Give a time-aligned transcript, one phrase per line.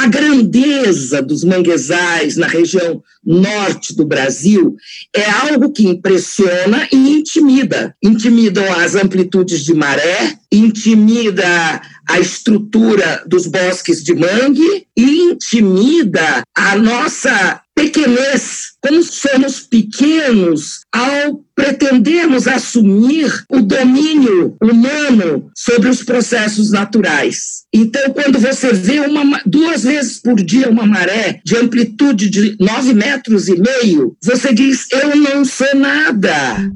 [0.00, 4.74] a grandeza dos manguezais na região norte do Brasil
[5.14, 7.94] é algo que impressiona e intimida.
[8.02, 16.78] Intimidam as amplitudes de maré, intimida a estrutura dos bosques de mangue e intimida a
[16.78, 27.64] nossa pequenez, como somos pequenos ao pretendermos assumir o domínio humano sobre os processos naturais.
[27.72, 32.92] Então, quando você vê uma, duas vezes por dia uma maré de amplitude de nove
[32.92, 36.70] metros e meio, você diz: Eu não sou nada.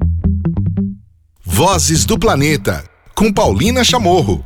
[1.43, 4.45] Vozes do Planeta, com Paulina Chamorro.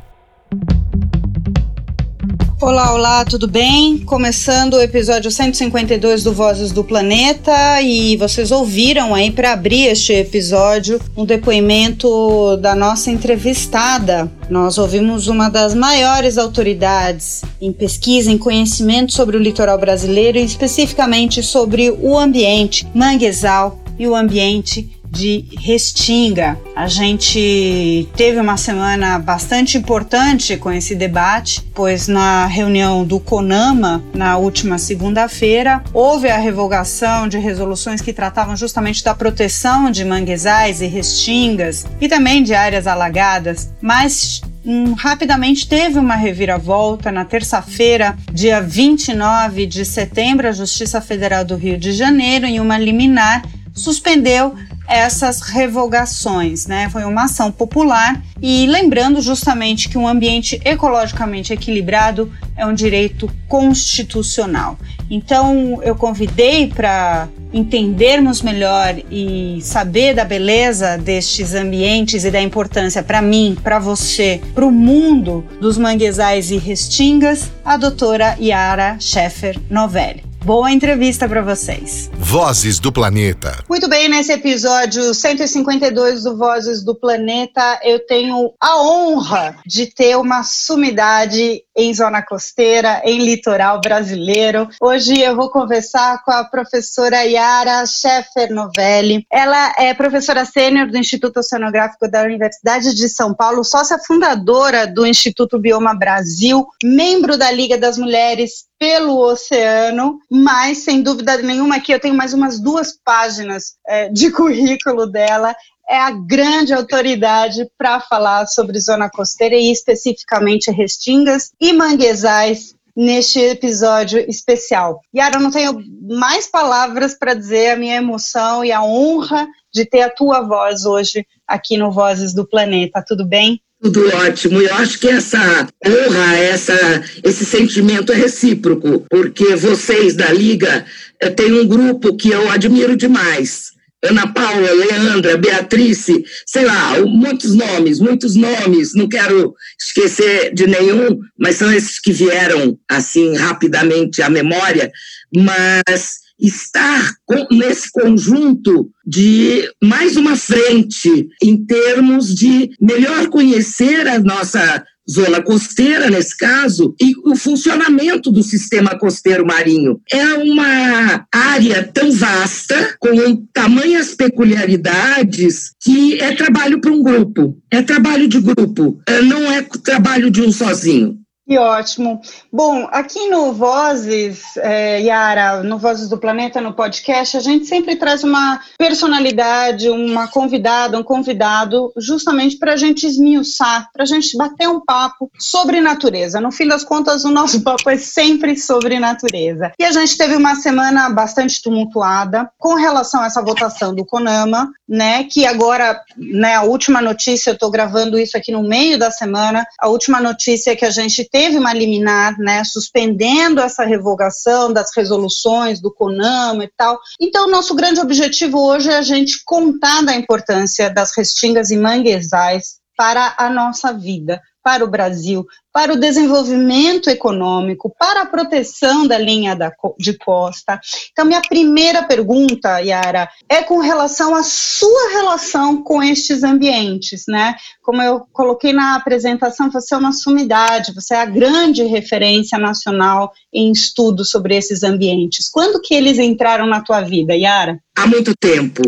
[2.60, 4.00] Olá, olá, tudo bem?
[4.00, 10.12] Começando o episódio 152 do Vozes do Planeta e vocês ouviram aí para abrir este
[10.12, 14.30] episódio um depoimento da nossa entrevistada.
[14.50, 20.44] Nós ouvimos uma das maiores autoridades em pesquisa, em conhecimento sobre o litoral brasileiro e
[20.44, 26.58] especificamente sobre o ambiente manguezal e o ambiente de Restinga.
[26.74, 34.02] A gente teve uma semana bastante importante com esse debate, pois na reunião do CONAMA,
[34.14, 40.80] na última segunda-feira, houve a revogação de resoluções que tratavam justamente da proteção de manguezais
[40.80, 48.16] e restingas e também de áreas alagadas, mas um, rapidamente teve uma reviravolta na terça-feira,
[48.32, 54.54] dia 29 de setembro, a Justiça Federal do Rio de Janeiro, em uma liminar, suspendeu
[54.90, 56.88] essas revogações, né?
[56.90, 63.30] Foi uma ação popular e lembrando justamente que um ambiente ecologicamente equilibrado é um direito
[63.48, 64.76] constitucional.
[65.08, 73.02] Então eu convidei para entendermos melhor e saber da beleza destes ambientes e da importância
[73.02, 79.56] para mim, para você, para o mundo dos manguezais e restingas, a doutora Yara Scheffer
[79.70, 80.29] Novelli.
[80.44, 82.10] Boa entrevista para vocês.
[82.14, 83.62] Vozes do Planeta.
[83.68, 90.16] Muito bem, nesse episódio 152 do Vozes do Planeta, eu tenho a honra de ter
[90.16, 94.68] uma sumidade em zona costeira, em litoral brasileiro.
[94.80, 99.26] Hoje eu vou conversar com a professora Yara Scheffer Novelli.
[99.30, 105.06] Ela é professora sênior do Instituto Oceanográfico da Universidade de São Paulo, sócia fundadora do
[105.06, 111.92] Instituto Bioma Brasil, membro da Liga das Mulheres pelo oceano, mas sem dúvida nenhuma aqui
[111.92, 115.54] eu tenho mais umas duas páginas é, de currículo dela.
[115.90, 123.40] É a grande autoridade para falar sobre zona costeira e especificamente restingas e manguezais neste
[123.40, 125.00] episódio especial.
[125.12, 129.84] Yara, eu não tenho mais palavras para dizer a minha emoção e a honra de
[129.84, 133.04] ter a tua voz hoje aqui no Vozes do Planeta.
[133.04, 133.60] Tudo bem?
[133.82, 134.60] Tudo ótimo.
[134.60, 140.84] Eu acho que essa honra, essa, esse sentimento é recíproco, porque vocês da Liga
[141.18, 143.72] eh, têm um grupo que eu admiro demais.
[144.02, 151.20] Ana Paula, Leandra, Beatrice, sei lá, muitos nomes, muitos nomes, não quero esquecer de nenhum,
[151.38, 154.90] mas são esses que vieram assim rapidamente à memória,
[155.34, 157.14] mas estar
[157.50, 166.08] nesse conjunto de mais uma frente em termos de melhor conhecer a nossa zona costeira,
[166.08, 170.00] nesse caso, e o funcionamento do sistema costeiro marinho.
[170.10, 177.82] É uma área tão vasta, com tamanhas peculiaridades, que é trabalho para um grupo, é
[177.82, 181.19] trabalho de grupo, é, não é trabalho de um sozinho.
[181.50, 182.20] Que ótimo.
[182.52, 187.96] Bom, aqui no Vozes, é, Yara, no Vozes do Planeta, no podcast, a gente sempre
[187.96, 194.36] traz uma personalidade, uma convidada, um convidado, justamente para a gente esmiuçar, para a gente
[194.36, 196.40] bater um papo sobre natureza.
[196.40, 199.72] No fim das contas, o nosso papo é sempre sobre natureza.
[199.76, 204.70] E a gente teve uma semana bastante tumultuada com relação a essa votação do CONAMA,
[204.88, 209.10] né, que agora, né, a última notícia, eu estou gravando isso aqui no meio da
[209.10, 214.70] semana, a última notícia que a gente teve teve uma liminar, né, suspendendo essa revogação
[214.70, 217.00] das resoluções do CONAMA e tal.
[217.18, 222.78] Então, nosso grande objetivo hoje é a gente contar da importância das restingas e manguezais
[222.94, 229.16] para a nossa vida, para o Brasil, para o desenvolvimento econômico, para a proteção da
[229.18, 230.80] linha da, de costa.
[231.12, 237.54] Então, minha primeira pergunta, Yara, é com relação à sua relação com estes ambientes, né?
[237.82, 243.32] Como eu coloquei na apresentação, você é uma sumidade, você é a grande referência nacional
[243.52, 245.48] em estudo sobre esses ambientes.
[245.48, 247.78] Quando que eles entraram na tua vida, Yara?
[247.96, 248.82] Há muito tempo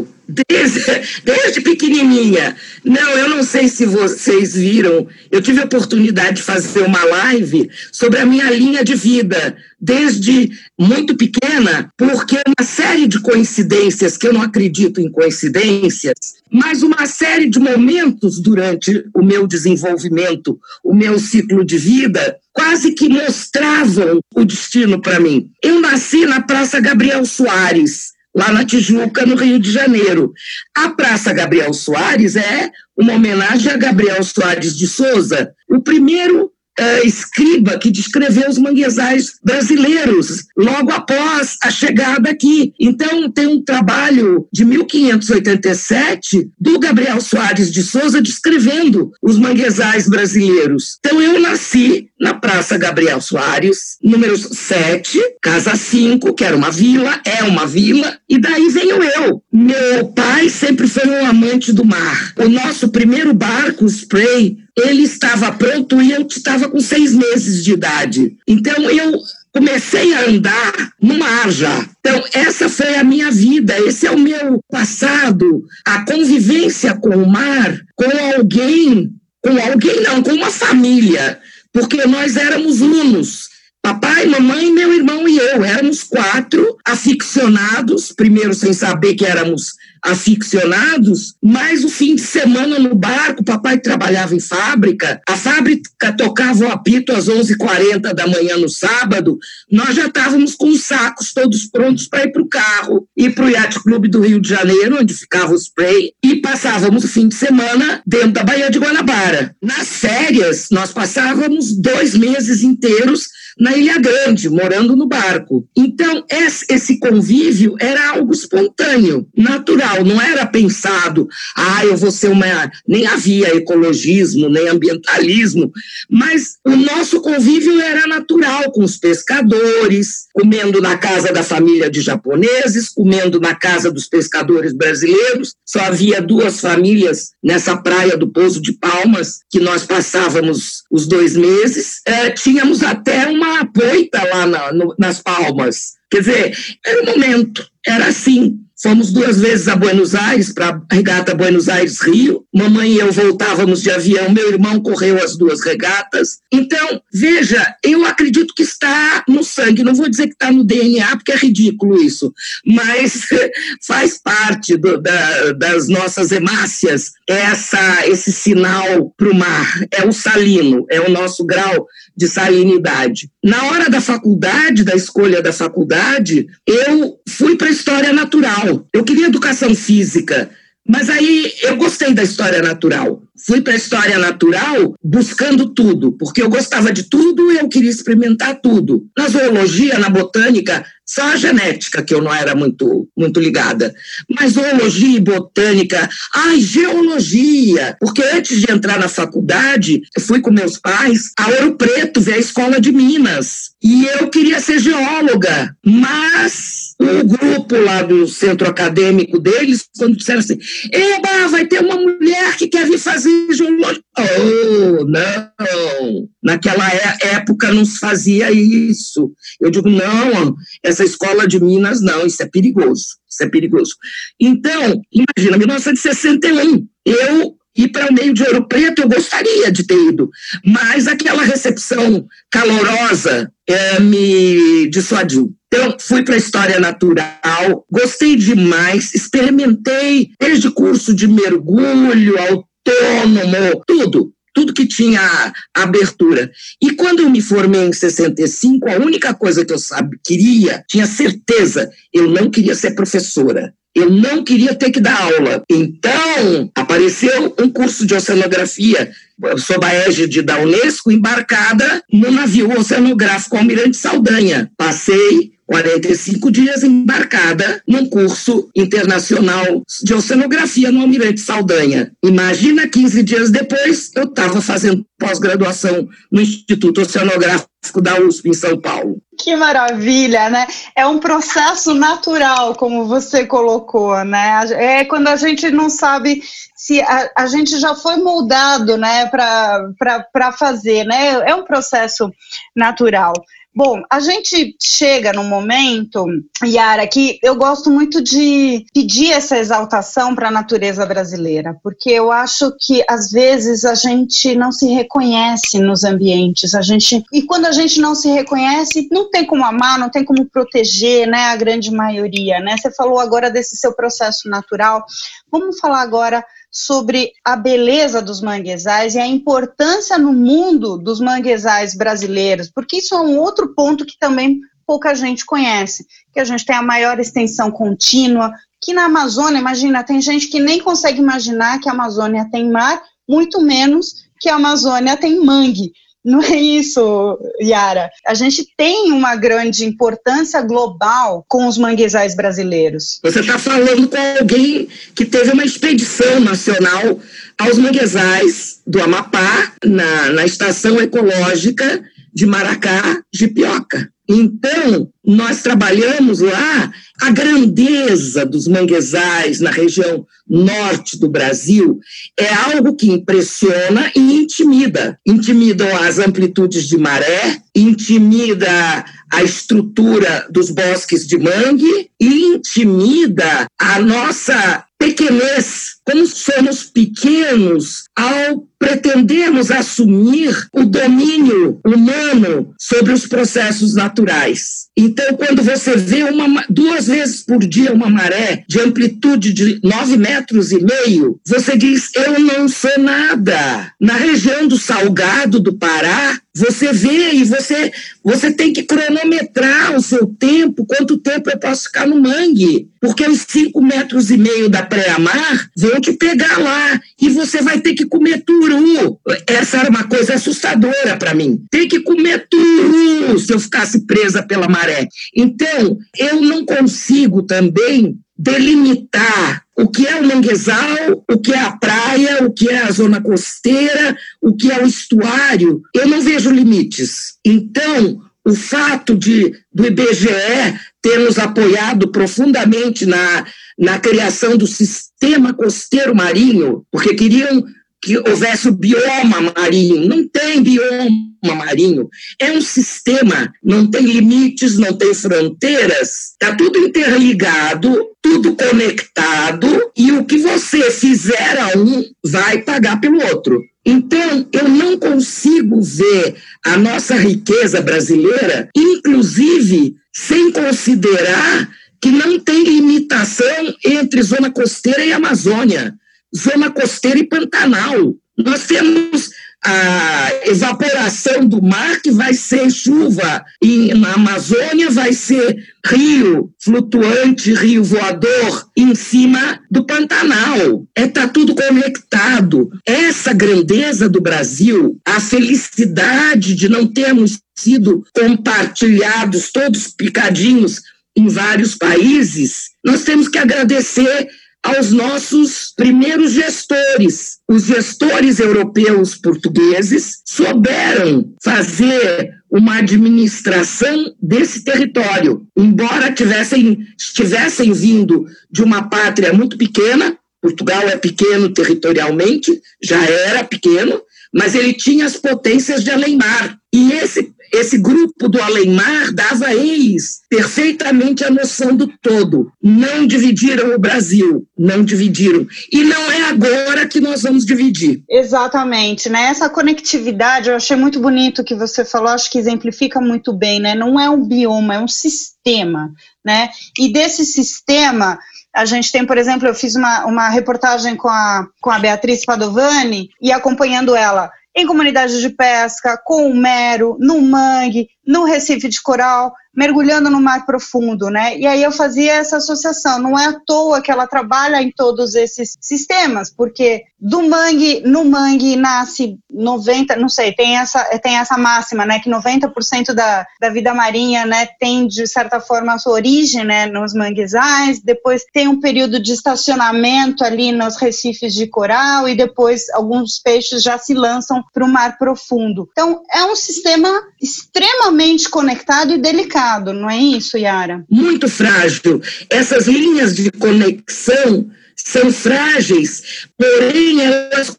[0.48, 0.80] Desde,
[1.24, 2.56] desde pequenininha.
[2.82, 7.68] Não, eu não sei se vocês viram, eu tive a oportunidade de fazer uma live
[7.92, 14.26] sobre a minha linha de vida, desde muito pequena, porque uma série de coincidências, que
[14.26, 16.14] eu não acredito em coincidências,
[16.50, 22.92] mas uma série de momentos durante o meu desenvolvimento, o meu ciclo de vida, quase
[22.92, 25.50] que mostravam o destino para mim.
[25.62, 30.32] Eu nasci na Praça Gabriel Soares, lá na Tijuca, no Rio de Janeiro.
[30.74, 37.06] A Praça Gabriel Soares é uma homenagem a Gabriel Soares de Souza, o primeiro uh,
[37.06, 42.72] escriba que descreveu os manguezais brasileiros logo após a chegada aqui.
[42.78, 50.98] Então, tem um trabalho de 1587 do Gabriel Soares de Souza descrevendo os manguezais brasileiros.
[51.00, 57.20] Então, eu nasci na Praça Gabriel Soares, número 7, casa 5, que era uma vila,
[57.24, 59.42] é uma vila, e daí venho eu.
[59.52, 62.32] Meu pai sempre foi um amante do mar.
[62.38, 67.72] O nosso primeiro barco, Spray, ele estava pronto e eu estava com seis meses de
[67.72, 68.36] idade.
[68.46, 69.20] Então eu
[69.52, 71.86] comecei a andar no mar já.
[72.00, 77.28] Então, essa foi a minha vida, esse é o meu passado, a convivência com o
[77.28, 81.38] mar, com alguém, com alguém não, com uma família,
[81.72, 83.52] porque nós éramos unos.
[83.82, 89.72] Papai, mamãe, meu irmão e eu éramos quatro aficionados, primeiro sem saber que éramos
[90.02, 96.64] aficionados, mas o fim de semana no barco, papai trabalhava em fábrica, a fábrica tocava
[96.64, 99.38] o apito às 11h40 da manhã no sábado,
[99.70, 103.44] nós já estávamos com os sacos todos prontos para ir para o carro, ir para
[103.44, 107.28] o Yacht Clube do Rio de Janeiro, onde ficava o spray, e passávamos o fim
[107.28, 109.54] de semana dentro da Baía de Guanabara.
[109.62, 113.28] Nas férias, nós passávamos dois meses inteiros
[113.58, 115.66] na Ilha Grande, morando no barco.
[115.76, 116.24] Então,
[116.68, 122.70] esse convívio era algo espontâneo, natural, não era pensado, ah, eu vou ser uma.
[122.86, 125.70] Nem havia ecologismo, nem ambientalismo,
[126.10, 132.00] mas o nosso convívio era natural com os pescadores, comendo na casa da família de
[132.00, 135.54] japoneses, comendo na casa dos pescadores brasileiros.
[135.66, 141.36] Só havia duas famílias nessa praia do Pouso de Palmas, que nós passávamos os dois
[141.36, 142.00] meses.
[142.06, 145.92] É, tínhamos até uma uma poita lá na, no, nas palmas.
[146.10, 148.58] Quer dizer, era o momento, era assim.
[148.82, 152.44] Fomos duas vezes a Buenos Aires, para a regata Buenos Aires-Rio.
[152.52, 156.38] Mamãe e eu voltávamos de avião, meu irmão correu as duas regatas.
[156.52, 159.84] Então, veja, eu acredito que está no sangue.
[159.84, 162.32] Não vou dizer que está no DNA, porque é ridículo isso,
[162.66, 163.28] mas
[163.86, 169.80] faz parte do, da, das nossas hemácias essa, esse sinal para o mar.
[169.92, 171.86] É o salino, é o nosso grau
[172.16, 173.30] de salinidade.
[173.44, 178.86] Na hora da faculdade, da escolha da faculdade, eu fui para a história natural.
[178.92, 180.50] Eu queria educação física,
[180.86, 183.22] mas aí eu gostei da história natural.
[183.46, 187.90] Fui para a história natural buscando tudo, porque eu gostava de tudo e eu queria
[187.90, 189.06] experimentar tudo.
[189.16, 193.94] Na zoologia, na botânica, só a genética que eu não era muito, muito ligada.
[194.28, 197.96] Mas zoologia e botânica, ai, geologia.
[198.00, 202.34] Porque antes de entrar na faculdade, eu fui com meus pais a Ouro Preto, ver
[202.34, 203.70] a escola de Minas.
[203.82, 210.40] E eu queria ser geóloga, mas o grupo lá do centro acadêmico deles, quando disseram
[210.40, 210.58] assim,
[210.92, 214.02] Eba, vai ter uma mulher que quer vir fazer geologia.
[214.18, 216.28] Oh, não!
[216.42, 219.32] Naquela é, época não se fazia isso.
[219.60, 223.94] Eu digo, não, essa escola de Minas, não, isso é perigoso, isso é perigoso.
[224.40, 230.08] Então, imagina, 1961, eu ir para o meio de Ouro Preto, eu gostaria de ter
[230.08, 230.30] ido,
[230.64, 235.54] mas aquela recepção calorosa é, me dissuadiu.
[235.72, 244.34] Então, fui para a História Natural, gostei demais, experimentei desde curso de mergulho, autônomo, tudo
[244.54, 246.52] tudo que tinha abertura.
[246.82, 251.06] E quando eu me formei em 65, a única coisa que eu sabe, queria, tinha
[251.06, 253.72] certeza, eu não queria ser professora.
[253.94, 255.62] Eu não queria ter que dar aula.
[255.68, 259.10] Então, apareceu um curso de oceanografia
[259.58, 264.70] sob a égide da Unesco, embarcada no navio oceanográfico Almirante Saldanha.
[264.76, 272.12] Passei 45 dias embarcada num curso internacional de oceanografia no Almirante Saldanha.
[272.22, 278.78] Imagina, 15 dias depois, eu estava fazendo pós-graduação no Instituto Oceanográfico da USP, em São
[278.78, 279.21] Paulo.
[279.42, 280.68] Que maravilha, né?
[280.94, 284.64] É um processo natural, como você colocou, né?
[284.70, 286.40] É quando a gente não sabe
[286.76, 291.42] se a, a gente já foi moldado, né, para fazer, né?
[291.50, 292.30] É um processo
[292.74, 293.32] natural.
[293.74, 296.26] Bom, a gente chega num momento,
[296.62, 302.30] Yara, que eu gosto muito de pedir essa exaltação para a natureza brasileira, porque eu
[302.30, 307.64] acho que às vezes a gente não se reconhece nos ambientes, a gente e quando
[307.64, 311.56] a gente não se reconhece, não tem como amar, não tem como proteger, né, a
[311.56, 312.76] grande maioria, né?
[312.76, 315.02] Você falou agora desse seu processo natural.
[315.50, 321.94] Vamos falar agora sobre a beleza dos manguezais e a importância no mundo dos manguezais
[321.94, 326.64] brasileiros, porque isso é um outro ponto que também pouca gente conhece, que a gente
[326.64, 328.50] tem a maior extensão contínua,
[328.80, 333.02] que na Amazônia, imagina, tem gente que nem consegue imaginar que a Amazônia tem mar,
[333.28, 335.92] muito menos que a Amazônia tem mangue.
[336.24, 338.08] Não é isso, Yara.
[338.26, 343.18] A gente tem uma grande importância global com os manguezais brasileiros.
[343.22, 347.18] Você está falando com alguém que teve uma expedição nacional
[347.58, 352.02] aos manguezais do Amapá, na, na estação ecológica
[352.32, 354.08] de Maracá, de Pioca.
[354.28, 362.00] Então, nós trabalhamos lá a grandeza dos manguezais na região norte do Brasil
[362.36, 365.16] é algo que impressiona e intimida.
[365.24, 373.98] Intimidam as amplitudes de maré, intimida a estrutura dos bosques de mangue e intimida a
[373.98, 384.88] nossa pequenez, como somos pequenos ao pretendermos assumir o domínio humano sobre os processos naturais.
[384.96, 390.16] Então, quando você vê uma, duas vezes por dia uma maré de amplitude de nove
[390.16, 393.92] metros e meio, você diz: Eu não sou nada.
[394.00, 397.90] Na região do Salgado do Pará, você vê e você,
[398.22, 402.88] você tem que cronometrar o seu tempo, quanto tempo eu posso ficar no mangue.
[403.00, 407.80] Porque os cinco metros e meio da pré-mar vão te pegar lá e você vai
[407.80, 409.18] ter que comer turu.
[409.46, 411.64] Essa era uma coisa assustadora para mim.
[411.70, 415.08] Tem que comer turu se eu ficasse presa pela maré.
[415.34, 421.72] Então, eu não consigo também delimitar o que é o manguezal, o que é a
[421.72, 425.82] praia, o que é a zona costeira, o que é o estuário.
[425.92, 427.34] Eu não vejo limites.
[427.44, 433.44] Então, o fato de do IBGE ter nos apoiado profundamente na,
[433.76, 437.64] na criação do sistema costeiro marinho, porque queriam
[438.02, 440.08] que houvesse o bioma marinho.
[440.08, 442.08] Não tem bioma marinho.
[442.38, 446.32] É um sistema, não tem limites, não tem fronteiras.
[446.32, 449.66] Está tudo interligado, tudo conectado,
[449.96, 453.62] e o que você fizer a um vai pagar pelo outro.
[453.84, 461.68] Então, eu não consigo ver a nossa riqueza brasileira, inclusive sem considerar
[462.00, 465.94] que não tem limitação entre zona costeira e Amazônia
[466.34, 468.14] zona costeira e Pantanal.
[468.36, 469.30] Nós temos
[469.64, 477.54] a evaporação do mar, que vai ser chuva, e na Amazônia vai ser rio flutuante,
[477.54, 480.84] rio voador, em cima do Pantanal.
[480.96, 482.70] Está é, tá tudo conectado.
[482.84, 490.80] Essa grandeza do Brasil, a felicidade de não termos sido compartilhados, todos picadinhos
[491.16, 494.28] em vários países, nós temos que agradecer
[494.62, 497.38] aos nossos primeiros gestores.
[497.48, 508.62] Os gestores europeus portugueses souberam fazer uma administração desse território, embora tivessem, estivessem vindo de
[508.62, 510.16] uma pátria muito pequena.
[510.40, 514.00] Portugal é pequeno territorialmente, já era pequeno,
[514.34, 516.58] mas ele tinha as potências de além-mar.
[516.74, 522.50] E esse esse grupo do além-mar dava eles perfeitamente a noção do todo.
[522.62, 525.46] Não dividiram o Brasil, não dividiram.
[525.70, 528.02] E não é agora que nós vamos dividir.
[528.08, 529.24] Exatamente, né?
[529.24, 533.74] Essa conectividade, eu achei muito bonito que você falou, acho que exemplifica muito bem, né?
[533.74, 535.92] Não é um bioma, é um sistema,
[536.24, 536.48] né?
[536.78, 538.18] E desse sistema,
[538.54, 542.24] a gente tem, por exemplo, eu fiz uma, uma reportagem com a, com a Beatriz
[542.24, 548.68] Padovani e acompanhando ela em comunidades de pesca, com o mero, no mangue, no Recife
[548.68, 551.36] de Coral, mergulhando no mar profundo, né?
[551.36, 552.98] E aí eu fazia essa associação.
[552.98, 558.04] Não é à toa que ela trabalha em todos esses sistemas, porque do mangue, no
[558.04, 561.98] mangue nasce 90, não sei, tem essa, tem essa máxima, né?
[561.98, 566.66] Que 90% da, da vida marinha, né, tem de certa forma a sua origem, né,
[566.66, 567.82] nos manguezais.
[567.82, 573.62] Depois tem um período de estacionamento ali nos recifes de coral e depois alguns peixes
[573.62, 575.68] já se lançam para o mar profundo.
[575.72, 576.88] Então é um sistema
[577.20, 580.84] extremamente extremamente conectado e delicado, não é isso, Yara?
[580.90, 582.02] Muito frágil.
[582.30, 587.56] Essas linhas de conexão são frágeis, porém elas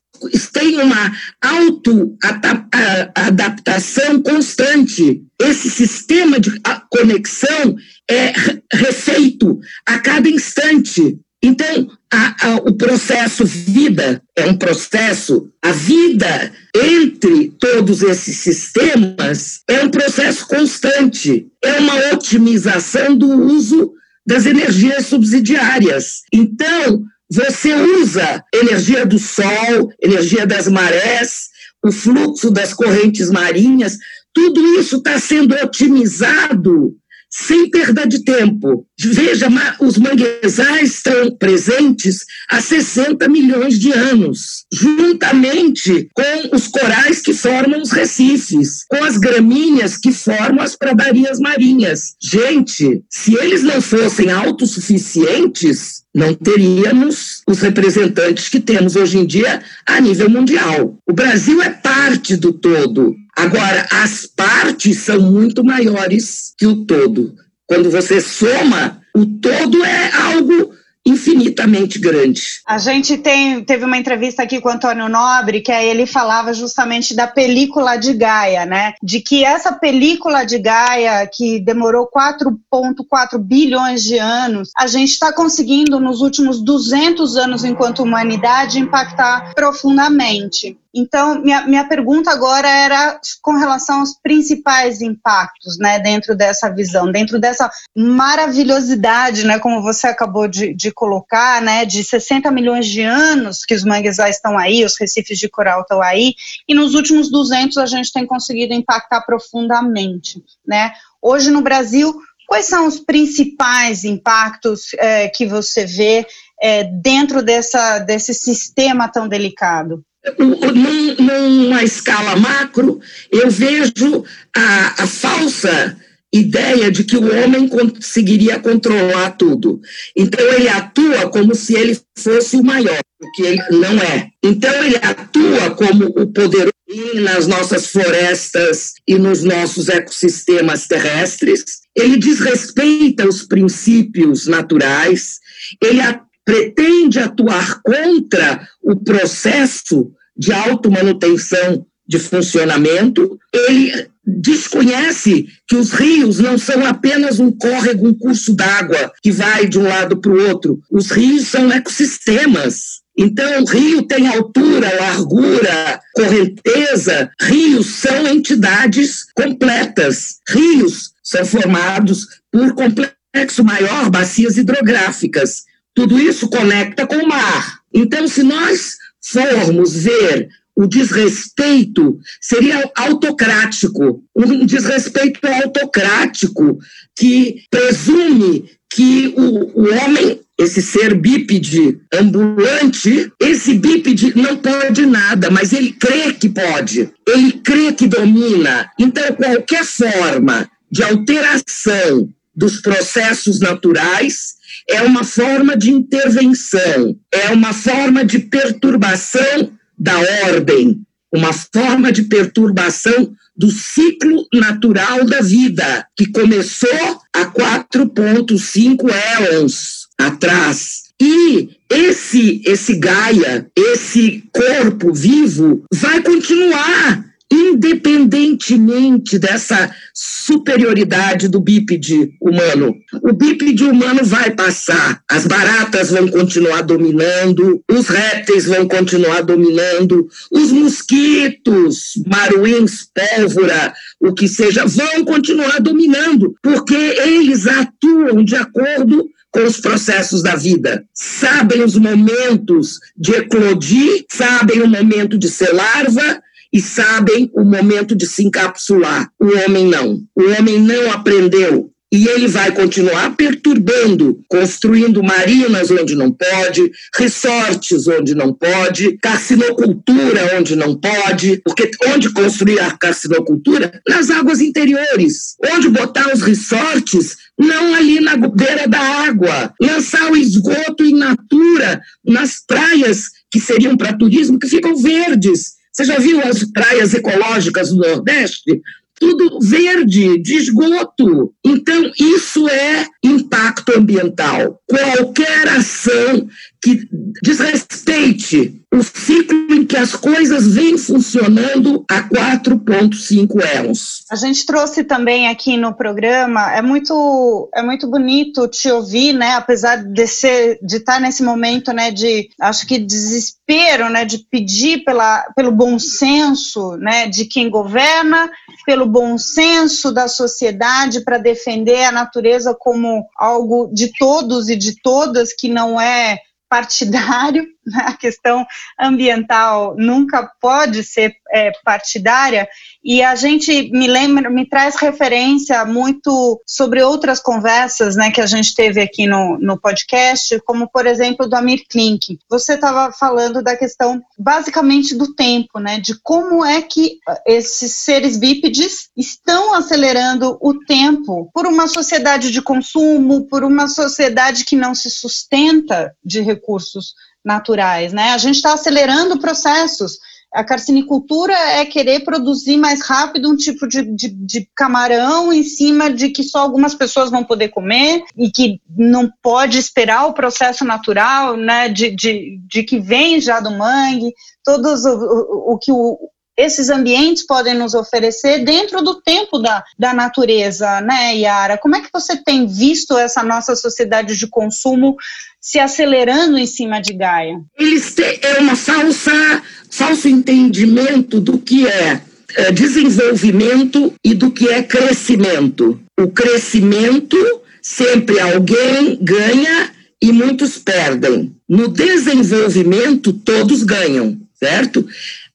[0.52, 5.24] têm uma auto-adaptação constante.
[5.40, 6.60] Esse sistema de
[6.90, 7.76] conexão
[8.10, 8.34] é
[8.74, 11.20] refeito a cada instante.
[11.46, 19.60] Então, a, a, o processo vida é um processo, a vida entre todos esses sistemas
[19.68, 23.92] é um processo constante, é uma otimização do uso
[24.26, 26.22] das energias subsidiárias.
[26.32, 31.50] Então, você usa energia do sol, energia das marés,
[31.84, 33.98] o fluxo das correntes marinhas,
[34.34, 36.96] tudo isso está sendo otimizado
[37.36, 38.86] sem perda de tempo.
[39.00, 39.48] Veja,
[39.80, 47.82] os manguezais estão presentes há 60 milhões de anos, juntamente com os corais que formam
[47.82, 52.14] os recifes, com as gramíneas que formam as pradarias marinhas.
[52.22, 59.64] Gente, se eles não fossem autossuficientes, não teríamos os representantes que temos hoje em dia
[59.88, 61.00] a nível mundial.
[61.08, 63.16] O Brasil é parte do todo.
[63.36, 67.36] Agora, as partes são muito maiores que o todo.
[67.66, 70.74] Quando você soma, o todo é algo
[71.06, 72.42] infinitamente grande.
[72.66, 76.54] A gente tem, teve uma entrevista aqui com o Antônio Nobre, que aí ele falava
[76.54, 78.94] justamente da película de Gaia, né?
[79.04, 85.34] De que essa película de Gaia, que demorou 4,4 bilhões de anos, a gente está
[85.34, 90.78] conseguindo nos últimos 200 anos, enquanto humanidade, impactar profundamente.
[90.94, 97.12] Então, minha, minha pergunta agora era com relação aos principais impactos, né, dentro dessa visão,
[97.12, 103.02] dentro dessa maravilhosidade, né, como você acabou de, de colocar, né, de 60 milhões de
[103.02, 106.36] anos que os manguezais estão aí, os recifes de coral estão aí,
[106.68, 110.94] e nos últimos 200 a gente tem conseguido impactar profundamente, né.
[111.20, 112.14] Hoje no Brasil,
[112.48, 116.28] quais são os principais impactos é, que você vê
[116.62, 120.04] é, dentro dessa, desse sistema tão delicado?
[120.38, 123.00] Num, numa escala macro,
[123.32, 124.24] eu vejo
[124.56, 125.98] a, a falsa
[126.34, 129.80] ideia de que o homem conseguiria controlar tudo.
[130.16, 134.30] Então ele atua como se ele fosse o maior, o que ele não é.
[134.42, 136.74] Então ele atua como o poderoso
[137.16, 141.64] nas nossas florestas e nos nossos ecossistemas terrestres.
[141.96, 145.38] Ele desrespeita os princípios naturais,
[145.82, 146.02] ele
[146.46, 156.58] pretende atuar contra o processo de automanutenção de funcionamento, ele desconhece que os rios não
[156.58, 160.80] são apenas um córrego, um curso d'água que vai de um lado para o outro.
[160.92, 163.04] Os rios são ecossistemas.
[163.18, 167.30] Então, o rio tem altura, largura, correnteza.
[167.40, 170.38] Rios são entidades completas.
[170.50, 175.64] Rios são formados por complexo maior, bacias hidrográficas.
[175.96, 177.80] Tudo isso conecta com o mar.
[177.94, 186.80] Então, se nós formos ver o desrespeito, seria autocrático, um desrespeito autocrático
[187.16, 195.50] que presume que o, o homem, esse ser bípede ambulante, esse bípede não pode nada,
[195.52, 198.90] mas ele crê que pode, ele crê que domina.
[199.00, 204.56] Então, qualquer forma de alteração dos processos naturais
[204.90, 212.24] é uma forma de intervenção, é uma forma de perturbação da ordem, uma forma de
[212.24, 219.10] perturbação do ciclo natural da vida, que começou há 4,5
[219.40, 221.04] éons atrás.
[221.22, 227.33] E esse, esse Gaia, esse corpo vivo, vai continuar
[227.72, 232.96] independentemente dessa superioridade do bípede humano.
[233.24, 240.28] O bípede humano vai passar, as baratas vão continuar dominando, os répteis vão continuar dominando,
[240.52, 249.30] os mosquitos, maruins, pólvora, o que seja, vão continuar dominando, porque eles atuam de acordo
[249.54, 251.06] com os processos da vida.
[251.14, 256.42] Sabem os momentos de eclodir, sabem o momento de ser larva,
[256.74, 259.30] e sabem o momento de se encapsular.
[259.40, 260.24] O homem não.
[260.36, 261.92] O homem não aprendeu.
[262.12, 270.56] E ele vai continuar perturbando, construindo marinas onde não pode, resorts onde não pode, carcinocultura
[270.56, 274.00] onde não pode, porque onde construir a carcinocultura?
[274.08, 275.56] Nas águas interiores.
[275.74, 277.36] Onde botar os resorts?
[277.58, 279.74] Não ali na beira da água.
[279.82, 286.06] Lançar o esgoto in natura nas praias que seriam para turismo, que ficam verdes você
[286.06, 288.82] já viu as praias ecológicas do Nordeste?
[289.20, 291.54] Tudo verde, de esgoto.
[291.64, 294.82] Então, isso é impacto ambiental ambiental.
[294.88, 296.48] Qualquer ação
[296.84, 297.08] que
[297.42, 304.24] desrespeite o ciclo em que as coisas vêm funcionando a 4,5 elos.
[304.30, 309.54] A gente trouxe também aqui no programa, é muito, é muito bonito te ouvir, né,
[309.56, 315.04] apesar de, ser, de estar nesse momento, né, de, acho que desespero, né, de pedir
[315.06, 318.52] pela, pelo bom senso, né, de quem governa,
[318.86, 325.02] pelo bom senso da sociedade para defender a natureza como algo de todos e de
[325.02, 326.40] todas, que não é
[326.74, 327.68] partidário?
[327.96, 328.66] A questão
[329.00, 332.68] ambiental nunca pode ser é, partidária,
[333.04, 338.46] e a gente me lembra, me traz referência muito sobre outras conversas né, que a
[338.46, 342.40] gente teve aqui no, no podcast, como por exemplo do Amir Klink.
[342.50, 348.38] Você estava falando da questão basicamente do tempo, né, de como é que esses seres
[348.38, 354.96] bípedes estão acelerando o tempo por uma sociedade de consumo, por uma sociedade que não
[354.96, 357.14] se sustenta de recursos
[357.44, 358.32] naturais, né?
[358.32, 360.18] A gente está acelerando processos.
[360.54, 366.14] A carcinicultura é querer produzir mais rápido um tipo de, de, de, camarão em cima
[366.14, 370.86] de que só algumas pessoas vão poder comer e que não pode esperar o processo
[370.86, 374.32] natural, né, de, de, de que vem já do mangue,
[374.64, 376.20] todos o, o, o que o,
[376.58, 381.78] esses ambientes podem nos oferecer dentro do tempo da, da natureza, né, Yara?
[381.78, 385.16] Como é que você tem visto essa nossa sociedade de consumo
[385.60, 387.60] se acelerando em cima de Gaia?
[387.78, 392.22] Eles têm é uma falsa, falso entendimento do que é,
[392.56, 396.00] é desenvolvimento e do que é crescimento.
[396.20, 397.38] O crescimento,
[397.82, 401.56] sempre alguém ganha e muitos perdem.
[401.68, 405.06] No desenvolvimento, todos ganham, certo?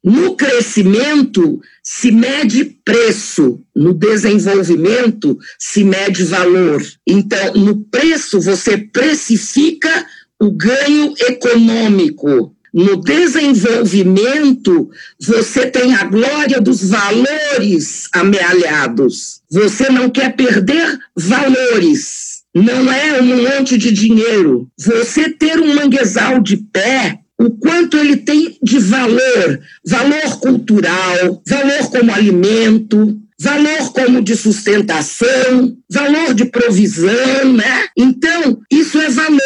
[0.03, 6.81] No crescimento se mede preço, no desenvolvimento se mede valor.
[7.07, 10.07] Então, no preço você precifica
[10.41, 12.55] o ganho econômico.
[12.73, 19.41] No desenvolvimento, você tem a glória dos valores amealhados.
[19.51, 22.43] Você não quer perder valores.
[22.55, 24.71] Não é um monte de dinheiro.
[24.79, 31.91] Você ter um manguezal de pé o quanto ele tem de valor, valor cultural, valor
[31.91, 37.87] como alimento, valor como de sustentação, valor de provisão, né?
[37.97, 39.41] Então, isso é valor,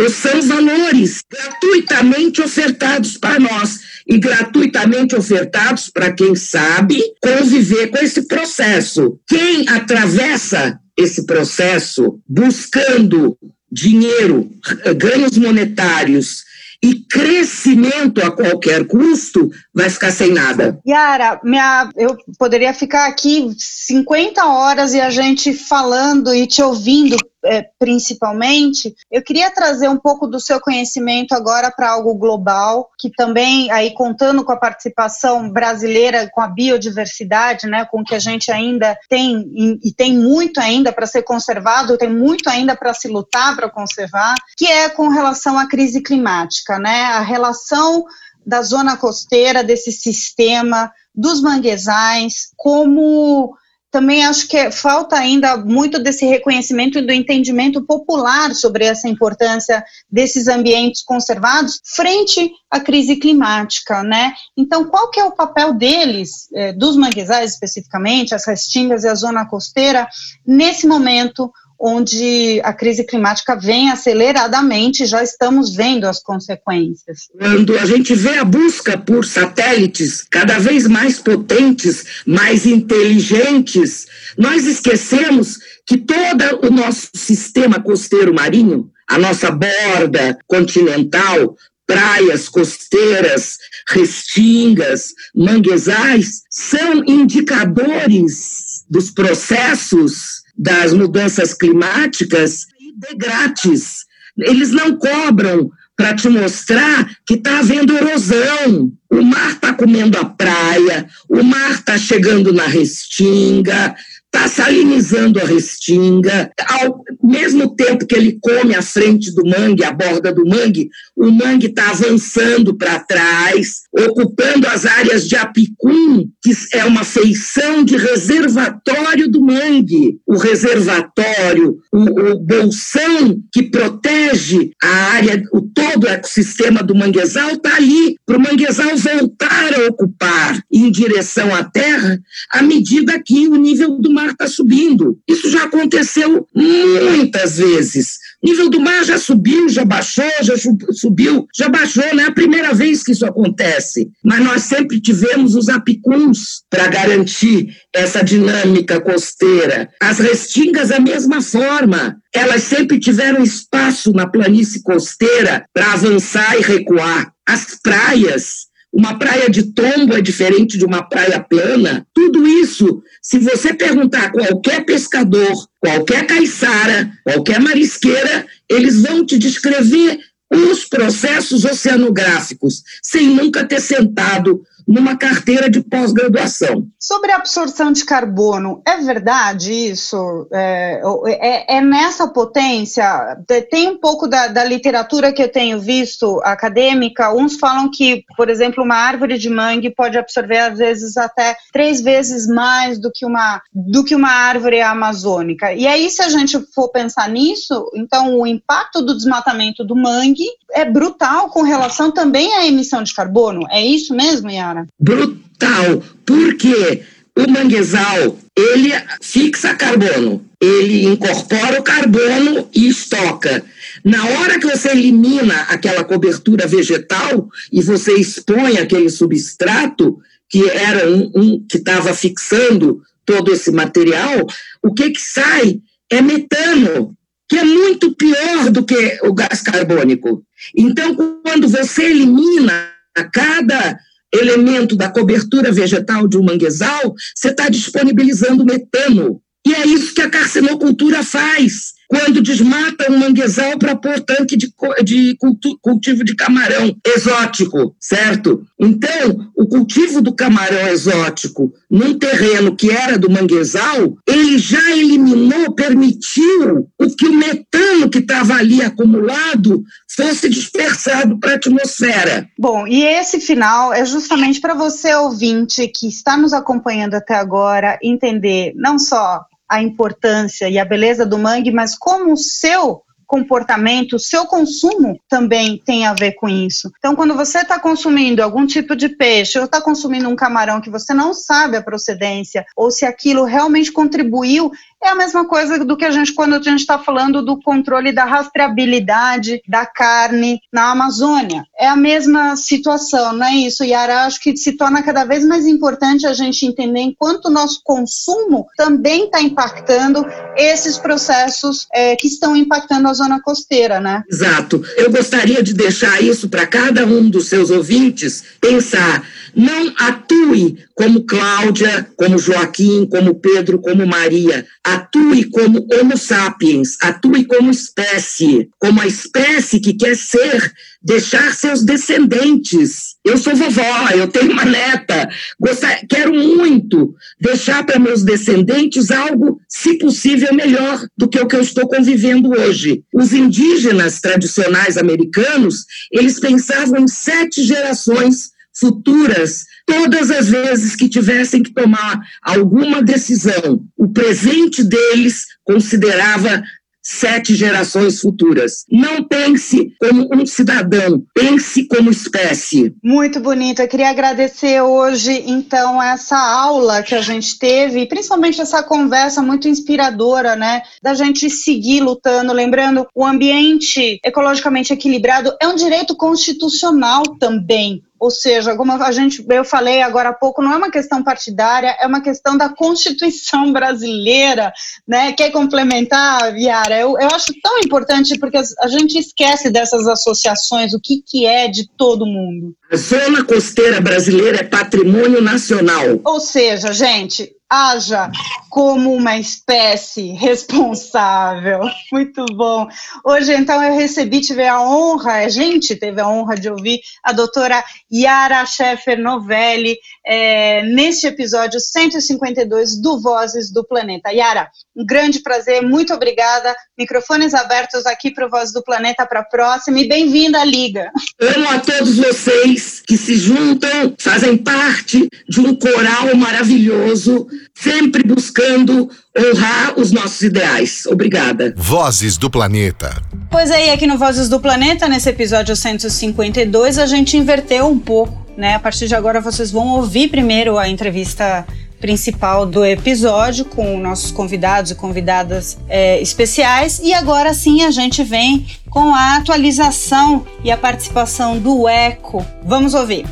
[0.00, 7.98] ou são valores gratuitamente ofertados para nós e gratuitamente ofertados para quem sabe conviver com
[7.98, 9.20] esse processo.
[9.28, 13.38] Quem atravessa esse processo buscando
[13.70, 14.50] dinheiro,
[14.96, 16.47] ganhos monetários
[16.82, 20.78] e crescimento a qualquer custo, vai ficar sem nada.
[20.86, 27.16] Yara, minha, eu poderia ficar aqui 50 horas e a gente falando e te ouvindo
[27.48, 33.10] é, principalmente, eu queria trazer um pouco do seu conhecimento agora para algo global, que
[33.10, 38.52] também, aí contando com a participação brasileira, com a biodiversidade, né, com que a gente
[38.52, 43.08] ainda tem, e, e tem muito ainda para ser conservado, tem muito ainda para se
[43.08, 48.04] lutar para conservar, que é com relação à crise climática, né, a relação
[48.46, 53.54] da zona costeira, desse sistema, dos manguezais, como
[53.90, 59.82] também acho que falta ainda muito desse reconhecimento e do entendimento popular sobre essa importância
[60.10, 64.34] desses ambientes conservados frente à crise climática, né?
[64.56, 69.14] Então, qual que é o papel deles, eh, dos manguezais especificamente, as restingas e a
[69.14, 70.06] zona costeira,
[70.46, 77.28] nesse momento onde a crise climática vem aceleradamente, já estamos vendo as consequências.
[77.38, 84.66] Quando a gente vê a busca por satélites cada vez mais potentes, mais inteligentes, nós
[84.66, 93.56] esquecemos que todo o nosso sistema costeiro marinho, a nossa borda continental, praias costeiras,
[93.88, 102.66] restingas, manguezais, são indicadores dos processos das mudanças climáticas
[102.96, 104.04] de grátis.
[104.36, 108.92] Eles não cobram para te mostrar que está havendo erosão.
[109.10, 113.96] O mar está comendo a praia, o mar está chegando na restinga,
[114.34, 116.50] está salinizando a restinga.
[116.66, 121.30] Ao mesmo tempo que ele come a frente do mangue, a borda do mangue, o
[121.30, 127.96] mangue está avançando para trás, ocupando as áreas de apicum, que é uma feição de
[127.96, 130.18] reservatório do mangue.
[130.26, 137.52] O reservatório, o, o bolsão que protege a área, o todo o ecossistema do manguezal
[137.52, 142.18] está ali, para o manguezal voltar a ocupar em direção à terra,
[142.50, 145.18] à medida que o nível do mar está subindo.
[145.28, 150.54] Isso já aconteceu muitas vezes O nível do mar já subiu, já baixou, já
[150.92, 154.08] subiu, já baixou, não é a primeira vez que isso acontece.
[154.24, 159.88] Mas nós sempre tivemos os apicuns para garantir essa dinâmica costeira.
[160.00, 162.16] As restingas, a mesma forma.
[162.32, 167.32] Elas sempre tiveram espaço na planície costeira para avançar e recuar.
[167.48, 172.06] As praias, uma praia de tombo é diferente de uma praia plana.
[172.14, 179.38] Tudo isso, se você perguntar a qualquer pescador, qualquer caiçara, qualquer marisqueira, eles vão te
[179.38, 180.18] descrever
[180.50, 186.86] os processos oceanográficos, sem nunca ter sentado numa carteira de pós-graduação.
[186.98, 190.48] Sobre a absorção de carbono, é verdade isso?
[190.50, 193.36] É, é, é, nessa potência?
[193.70, 198.48] Tem um pouco da, da, literatura que eu tenho visto acadêmica, uns falam que, por
[198.48, 203.26] exemplo, uma árvore de mangue pode absorver às vezes até três vezes mais do que
[203.26, 205.72] uma, do que uma árvore amazônica.
[205.74, 210.46] E aí, se a gente for pensar nisso, então o impacto do desmatamento do mangue
[210.72, 213.66] é brutal com relação também à emissão de carbono.
[213.70, 214.77] É isso mesmo, Yara?
[215.00, 216.02] Brutal.
[216.24, 217.02] Porque
[217.36, 218.90] o manguezal, ele
[219.22, 223.64] fixa carbono, ele incorpora o carbono e estoca.
[224.04, 231.10] Na hora que você elimina aquela cobertura vegetal e você expõe aquele substrato, que era
[231.10, 234.46] um, um que estava fixando todo esse material,
[234.82, 237.14] o que, que sai é metano,
[237.48, 240.42] que é muito pior do que o gás carbônico.
[240.76, 242.90] Então, quando você elimina
[243.32, 243.98] cada
[244.38, 249.40] elemento da cobertura vegetal de um manguezal, você está disponibilizando metano.
[249.66, 254.72] E é isso que a carcinocultura faz quando desmata um manguezal para pôr tanque de,
[255.04, 255.36] de
[255.82, 258.66] cultivo de camarão exótico, certo?
[258.80, 265.74] Então, o cultivo do camarão exótico num terreno que era do manguezal, ele já eliminou,
[265.74, 269.82] permitiu o que o metano que estava ali acumulado
[270.16, 272.48] fosse dispersado para a atmosfera.
[272.58, 277.98] Bom, e esse final é justamente para você, ouvinte, que está nos acompanhando até agora,
[278.02, 284.16] entender não só a importância e a beleza do mangue, mas como o seu comportamento,
[284.16, 286.90] o seu consumo também tem a ver com isso.
[286.98, 290.88] Então, quando você está consumindo algum tipo de peixe ou está consumindo um camarão que
[290.88, 295.96] você não sabe a procedência ou se aquilo realmente contribuiu é a mesma coisa do
[295.96, 300.90] que a gente, quando a gente está falando do controle da rastreabilidade da carne na
[300.90, 301.64] Amazônia.
[301.78, 304.24] É a mesma situação, não é isso, Yara?
[304.24, 308.66] Acho que se torna cada vez mais importante a gente entender enquanto o nosso consumo
[308.76, 314.22] também está impactando esses processos é, que estão impactando a zona costeira, né?
[314.30, 314.82] Exato.
[314.96, 319.22] Eu gostaria de deixar isso para cada um dos seus ouvintes pensar.
[319.54, 327.44] Não atue como Cláudia, como Joaquim, como Pedro, como Maria atue como Homo sapiens, atue
[327.44, 330.72] como espécie, como a espécie que quer ser,
[331.02, 333.16] deixar seus descendentes.
[333.24, 335.28] Eu sou vovó, eu tenho uma neta,
[335.60, 341.56] gostar, quero muito deixar para meus descendentes algo, se possível, melhor do que o que
[341.56, 343.04] eu estou convivendo hoje.
[343.12, 351.62] Os indígenas tradicionais americanos, eles pensavam em sete gerações futuras todas as vezes que tivessem
[351.62, 356.62] que tomar alguma decisão, o presente deles considerava
[357.08, 358.84] sete gerações futuras.
[358.90, 362.94] Não pense como um cidadão, pense como espécie.
[363.02, 363.80] Muito bonito.
[363.80, 369.66] Eu queria agradecer hoje, então, essa aula que a gente teve, principalmente essa conversa muito
[369.68, 370.82] inspiradora, né?
[371.02, 372.52] Da gente seguir lutando.
[372.52, 378.02] Lembrando, o ambiente ecologicamente equilibrado é um direito constitucional também.
[378.18, 381.96] Ou seja, como a gente, eu falei agora há pouco, não é uma questão partidária,
[382.00, 384.72] é uma questão da Constituição brasileira,
[385.06, 385.32] né?
[385.32, 386.98] Quer complementar, Viara?
[386.98, 391.68] Eu, eu acho tão importante porque a gente esquece dessas associações, o que, que é
[391.68, 392.74] de todo mundo.
[392.90, 396.20] A zona costeira brasileira é patrimônio nacional.
[396.24, 398.30] Ou seja, gente, haja
[398.70, 401.80] como uma espécie responsável.
[402.12, 402.88] Muito bom.
[403.24, 407.32] Hoje, então, eu recebi, tive a honra, a gente teve a honra de ouvir a
[407.32, 414.30] doutora Yara Scheffer Novelli é, neste episódio 152 do Vozes do Planeta.
[414.30, 416.74] Yara, um grande prazer, muito obrigada.
[416.96, 421.10] Microfones abertos aqui para o Voz do Planeta para a próxima e bem-vinda à Liga.
[421.40, 429.10] Amo a todos vocês que se juntam, fazem parte de um coral maravilhoso sempre buscando
[429.36, 431.04] honrar os nossos ideais.
[431.06, 431.74] Obrigada.
[431.76, 433.22] Vozes do Planeta.
[433.50, 438.46] Pois aí, aqui no Vozes do Planeta, nesse episódio 152, a gente inverteu um pouco,
[438.56, 438.74] né?
[438.74, 441.66] A partir de agora vocês vão ouvir primeiro a entrevista
[442.00, 447.00] principal do episódio, com nossos convidados e convidadas é, especiais.
[447.02, 452.44] E agora sim a gente vem com a atualização e a participação do ECO.
[452.64, 453.26] Vamos ouvir.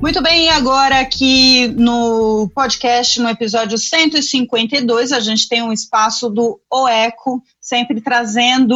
[0.00, 6.60] Muito bem, agora aqui no podcast, no episódio 152, a gente tem um espaço do
[6.70, 8.74] OECO, sempre trazendo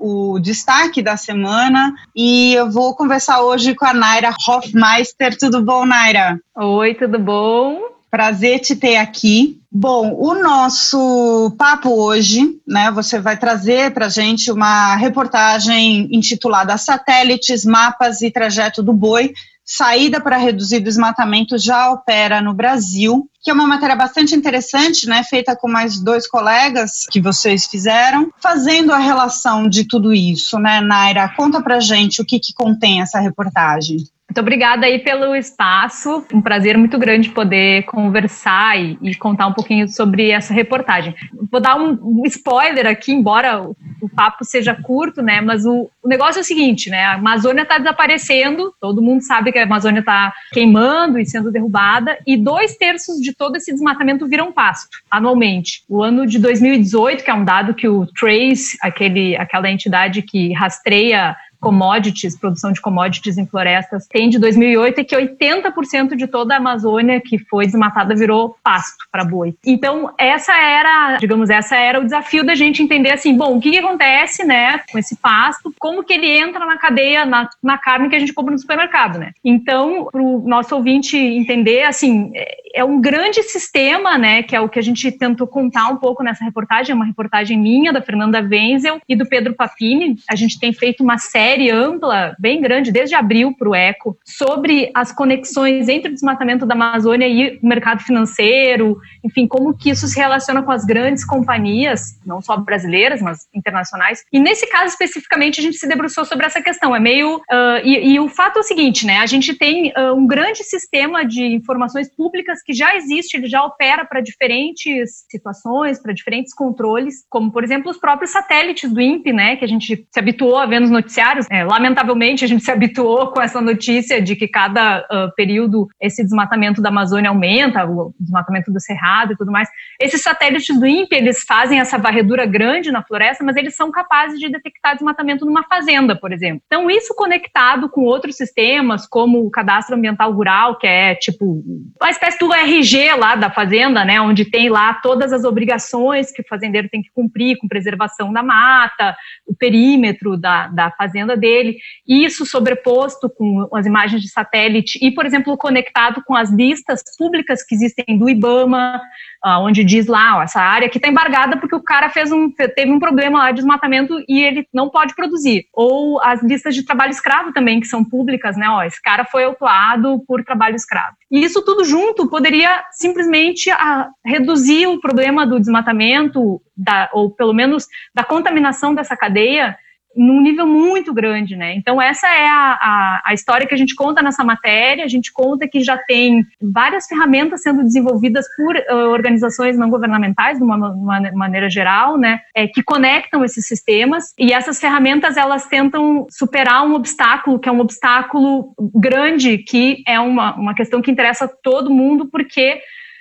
[0.00, 1.92] o destaque da semana.
[2.16, 5.36] E eu vou conversar hoje com a Naira Hofmeister.
[5.36, 6.40] Tudo bom, Naira?
[6.56, 7.80] Oi, tudo bom?
[8.10, 9.60] Prazer te ter aqui.
[9.70, 12.90] Bom, o nosso papo hoje, né?
[12.90, 19.32] Você vai trazer para gente uma reportagem intitulada Satélites, Mapas e Trajeto do Boi,
[19.70, 25.22] saída para reduzir desmatamento já opera no Brasil, que é uma matéria bastante interessante, né,
[25.22, 30.80] feita com mais dois colegas que vocês fizeram, fazendo a relação de tudo isso, né,
[30.80, 31.28] Naira?
[31.36, 33.98] Conta para gente o que, que contém essa reportagem.
[34.30, 36.24] Muito obrigada aí pelo espaço.
[36.32, 41.16] Um prazer muito grande poder conversar e, e contar um pouquinho sobre essa reportagem.
[41.50, 45.40] Vou dar um, um spoiler aqui, embora o, o, papo seja curto, né?
[45.40, 47.06] Mas o, o negócio é o seguinte, né?
[47.06, 52.16] A Amazônia está desaparecendo, todo mundo sabe que a Amazônia está queimando e sendo derrubada,
[52.24, 55.82] e dois terços de todo esse desmatamento viram pasto anualmente.
[55.88, 60.52] O ano de 2018, que é um dado que o Trace, aquele, aquela entidade que
[60.52, 66.54] rastreia commodities, produção de commodities em florestas, tem de 2008 é que 80% de toda
[66.54, 69.54] a Amazônia que foi desmatada virou pasto para boi.
[69.64, 73.70] Então, essa era, digamos, essa era o desafio da gente entender assim, bom, o que,
[73.70, 78.08] que acontece, né, com esse pasto, como que ele entra na cadeia, na, na carne
[78.08, 79.32] que a gente compra no supermercado, né?
[79.44, 84.60] Então, para o nosso ouvinte entender, assim, é, é um grande sistema, né, que é
[84.60, 88.00] o que a gente tentou contar um pouco nessa reportagem, é uma reportagem minha, da
[88.00, 90.16] Fernanda Wenzel e do Pedro Papini.
[90.28, 94.16] A gente tem feito uma série série ampla, bem grande, desde abril para o ECO,
[94.24, 99.90] sobre as conexões entre o desmatamento da Amazônia e o mercado financeiro, enfim, como que
[99.90, 104.22] isso se relaciona com as grandes companhias, não só brasileiras, mas internacionais.
[104.32, 106.94] E nesse caso especificamente a gente se debruçou sobre essa questão.
[106.94, 109.18] É meio uh, e, e, o fato é o seguinte, né?
[109.18, 113.64] A gente tem uh, um grande sistema de informações públicas que já existe, ele já
[113.64, 119.32] opera para diferentes situações, para diferentes controles, como por exemplo os próprios satélites do INPE,
[119.32, 119.56] né?
[119.56, 123.32] Que a gente se habituou a ver nos noticiários é, lamentavelmente, a gente se habituou
[123.32, 128.72] com essa notícia de que cada uh, período esse desmatamento da Amazônia aumenta, o desmatamento
[128.72, 129.68] do Cerrado e tudo mais.
[130.00, 134.38] Esses satélites do INPE, eles fazem essa varredura grande na floresta, mas eles são capazes
[134.38, 136.62] de detectar desmatamento numa fazenda, por exemplo.
[136.66, 141.62] Então, isso conectado com outros sistemas, como o cadastro ambiental rural, que é tipo
[142.00, 146.42] uma espécie do RG lá da fazenda, né, onde tem lá todas as obrigações que
[146.42, 151.76] o fazendeiro tem que cumprir com preservação da mata, o perímetro da, da fazenda dele,
[152.06, 157.62] isso sobreposto com as imagens de satélite e, por exemplo, conectado com as listas públicas
[157.62, 159.00] que existem do IBAMA,
[159.44, 162.50] uh, onde diz lá, ó, essa área aqui está embargada porque o cara fez um,
[162.50, 165.66] teve um problema lá de desmatamento e ele não pode produzir.
[165.72, 168.68] Ou as listas de trabalho escravo também, que são públicas, né?
[168.68, 171.16] Ó, esse cara foi autuado por trabalho escravo.
[171.30, 177.52] E isso tudo junto poderia simplesmente uh, reduzir o problema do desmatamento, da, ou pelo
[177.52, 179.76] menos da contaminação dessa cadeia,
[180.16, 181.74] num nível muito grande, né?
[181.74, 185.04] Então essa é a, a, a, história que a gente conta nessa matéria.
[185.04, 190.58] A gente conta que já tem várias ferramentas sendo desenvolvidas por uh, organizações não governamentais,
[190.58, 192.40] de uma, uma, maneira geral, né?
[192.54, 197.72] É, que conectam esses sistemas e essas ferramentas elas tentam superar um obstáculo que é
[197.72, 202.80] um obstáculo grande, que é uma, uma questão que interessa a todo mundo, porque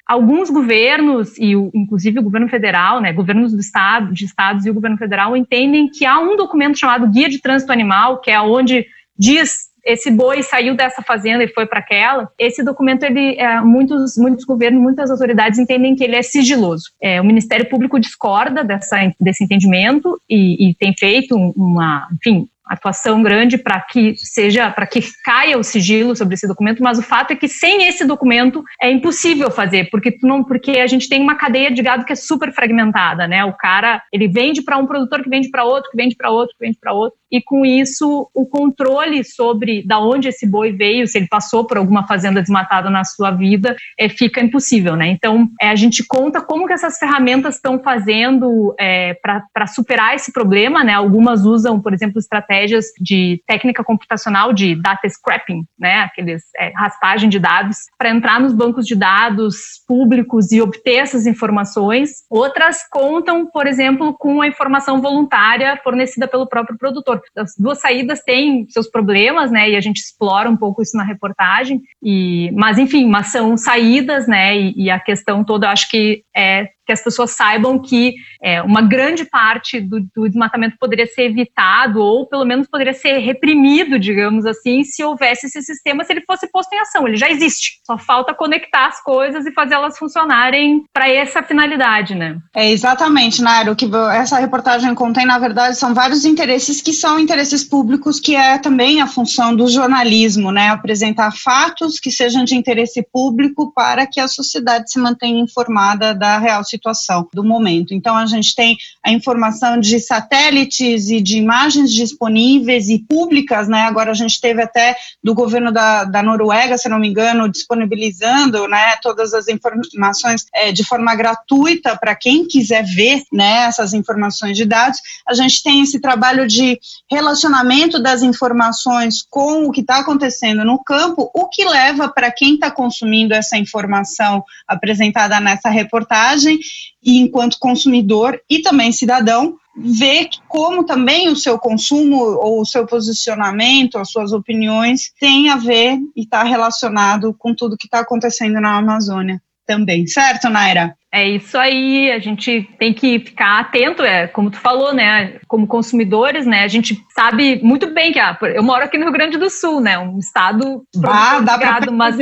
[0.10, 4.74] alguns governos, e inclusive o governo federal, né, governos do estado, de estados e o
[4.74, 8.88] governo federal entendem que há um documento chamado Guia de Trânsito Animal, que é onde
[9.16, 12.28] diz esse boi saiu dessa fazenda e foi para aquela.
[12.40, 16.86] Esse documento, ele, é, muitos, muitos governos, muitas autoridades entendem que ele é sigiloso.
[17.00, 23.22] É, o Ministério Público discorda dessa, desse entendimento e, e tem feito uma, enfim, atuação
[23.24, 27.32] grande para que seja, para que caia o sigilo sobre esse documento, mas o fato
[27.32, 31.36] é que sem esse documento é impossível fazer, porque não, porque a gente tem uma
[31.36, 33.44] cadeia de gado que é super fragmentada, né?
[33.44, 36.56] O cara, ele vende para um produtor que vende para outro, que vende para outro,
[36.58, 41.08] que vende para outro e com isso o controle sobre da onde esse boi veio,
[41.08, 45.08] se ele passou por alguma fazenda desmatada na sua vida, é, fica impossível, né?
[45.08, 49.16] Então é, a gente conta como que essas ferramentas estão fazendo é,
[49.54, 50.94] para superar esse problema, né?
[50.94, 56.02] Algumas usam, por exemplo, estratégias de técnica computacional de data scrapping, né?
[56.02, 61.26] Aqueles é, raspagem de dados para entrar nos bancos de dados públicos e obter essas
[61.26, 62.10] informações.
[62.30, 68.22] Outras contam, por exemplo, com a informação voluntária fornecida pelo próprio produtor as duas saídas
[68.22, 69.70] têm seus problemas, né?
[69.70, 71.82] E a gente explora um pouco isso na reportagem.
[72.02, 74.58] E, mas enfim, mas são saídas, né?
[74.58, 78.82] E, e a questão toda, acho que é que as pessoas saibam que é, uma
[78.82, 84.44] grande parte do, do, desmatamento poderia ser evitado ou pelo menos poderia ser reprimido, digamos
[84.44, 87.08] assim, se houvesse esse sistema, se ele fosse posto em ação.
[87.08, 87.80] Ele já existe.
[87.86, 92.40] Só falta conectar as coisas e fazer elas funcionarem para essa finalidade, né?
[92.56, 93.74] É exatamente, Nairo.
[93.74, 98.36] O que essa reportagem contém, na verdade, são vários interesses que são interesses públicos, que
[98.36, 100.70] é também a função do jornalismo, né?
[100.70, 106.40] Apresentar fatos que sejam de interesse público para que a sociedade se mantenha informada da
[106.40, 107.94] real situação situação do momento.
[107.94, 113.82] Então, a gente tem a informação de satélites e de imagens disponíveis e públicas, né?
[113.82, 118.68] Agora a gente teve até do governo da, da Noruega, se não me engano, disponibilizando,
[118.68, 124.56] né, todas as informações é, de forma gratuita para quem quiser ver, né, essas informações
[124.56, 125.00] de dados.
[125.28, 130.82] A gente tem esse trabalho de relacionamento das informações com o que está acontecendo no
[130.84, 136.59] campo, o que leva para quem está consumindo essa informação apresentada nessa reportagem
[137.04, 142.86] e enquanto consumidor e também cidadão, ver como também o seu consumo ou o seu
[142.86, 148.60] posicionamento, as suas opiniões tem a ver e está relacionado com tudo que está acontecendo
[148.60, 150.96] na Amazônia também, certo, Naira?
[151.12, 155.40] É isso aí, a gente tem que ficar atento, é como tu falou, né?
[155.48, 156.64] Como consumidores, né?
[156.64, 159.80] A gente sabe muito bem que ah, eu moro aqui no Rio Grande do Sul,
[159.80, 159.98] né?
[159.98, 162.18] Um estado ah, dá para mas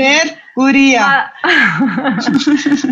[0.57, 1.31] Uria.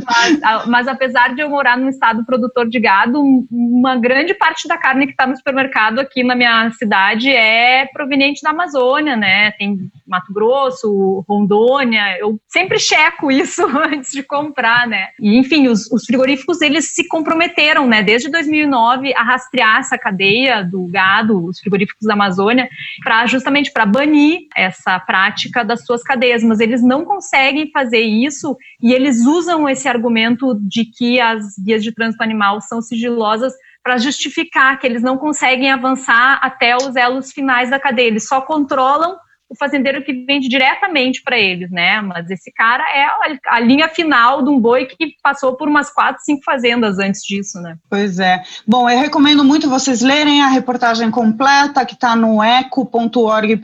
[0.05, 4.77] Mas, mas, apesar de eu morar num estado produtor de gado, uma grande parte da
[4.77, 9.51] carne que está no supermercado aqui na minha cidade é proveniente da Amazônia, né?
[9.51, 12.17] Tem Mato Grosso, Rondônia.
[12.19, 15.07] Eu sempre checo isso antes de comprar, né?
[15.19, 18.03] E enfim, os, os frigoríficos eles se comprometeram, né?
[18.03, 22.69] Desde 2009 a rastrear essa cadeia do gado, os frigoríficos da Amazônia,
[23.03, 28.01] para justamente para banir essa prática das suas cadeias, mas eles não conseguem conseguem fazer
[28.01, 33.53] isso e eles usam esse argumento de que as guias de trânsito animal são sigilosas
[33.83, 38.07] para justificar que eles não conseguem avançar até os elos finais da cadeia.
[38.07, 39.15] Eles só controlam
[39.49, 42.01] o fazendeiro que vende diretamente para eles, né?
[42.01, 43.05] Mas esse cara é
[43.47, 47.61] a, linha final de um boi que passou por umas quatro, cinco fazendas antes disso,
[47.61, 47.77] né?
[47.89, 48.41] Pois é.
[48.67, 53.61] Bom, eu recomendo muito vocês lerem a reportagem completa que está no eco.org.br,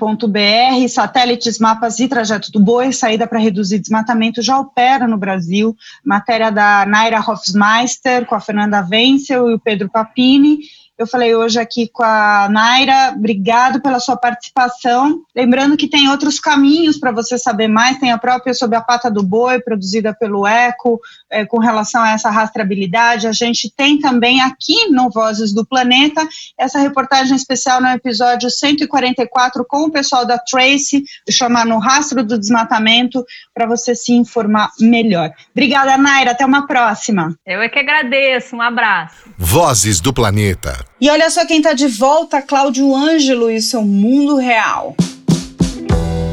[0.88, 5.76] satélites, mapas e trajeto do boi, saída para reduzir desmatamento já opera no Brasil.
[6.06, 10.60] Matéria da Naira Hofsmeister com a Fernanda Wenzel e o Pedro Papini
[11.02, 15.24] eu falei hoje aqui com a Naira, obrigado pela sua participação.
[15.36, 19.10] Lembrando que tem outros caminhos para você saber mais, tem a própria Sob a Pata
[19.10, 23.26] do Boi, produzida pelo ECO, é, com relação a essa rastreabilidade.
[23.26, 29.66] A gente tem também aqui no Vozes do Planeta essa reportagem especial no episódio 144
[29.68, 33.26] com o pessoal da Trace, chamar No Rastro do Desmatamento,
[33.56, 35.32] para você se informar melhor.
[35.52, 37.36] Obrigada, Naira, até uma próxima.
[37.44, 39.28] Eu é que agradeço, um abraço.
[39.36, 40.91] Vozes do Planeta.
[41.00, 44.96] E olha só quem está de volta, Cláudio Ângelo e seu Mundo Real.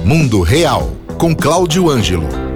[0.04, 2.48] Mundo Real, com Cláudio Ângelo.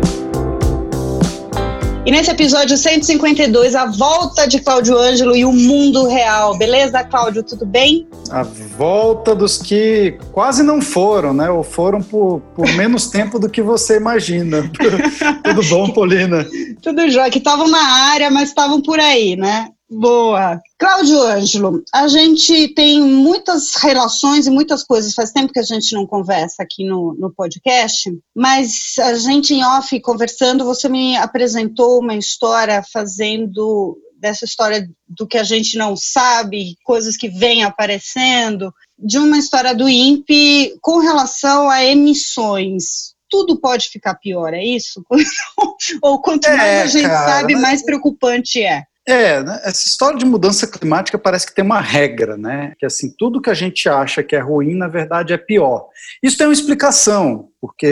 [2.04, 6.58] E nesse episódio 152, a volta de Cláudio Ângelo e o mundo real.
[6.58, 7.44] Beleza, Cláudio?
[7.44, 8.08] Tudo bem?
[8.28, 11.48] A volta dos que quase não foram, né?
[11.48, 14.68] Ou foram por, por menos tempo do que você imagina.
[15.44, 16.44] Tudo bom, Polina?
[16.82, 19.68] Tudo jóia, que estavam na área, mas estavam por aí, né?
[19.94, 20.58] Boa.
[20.78, 25.94] Cláudio Ângelo, a gente tem muitas relações e muitas coisas, faz tempo que a gente
[25.94, 32.00] não conversa aqui no, no podcast, mas a gente em off conversando, você me apresentou
[32.00, 38.72] uma história fazendo dessa história do que a gente não sabe, coisas que vêm aparecendo,
[38.98, 45.02] de uma história do INPE com relação a emissões tudo pode ficar pior, é isso?
[46.02, 48.84] Ou quanto mais é, a gente cara, sabe, mais preocupante é?
[49.06, 49.60] É, né?
[49.64, 52.72] essa história de mudança climática parece que tem uma regra, né?
[52.78, 55.88] Que assim, tudo que a gente acha que é ruim, na verdade, é pior.
[56.22, 57.86] Isso tem uma explicação porque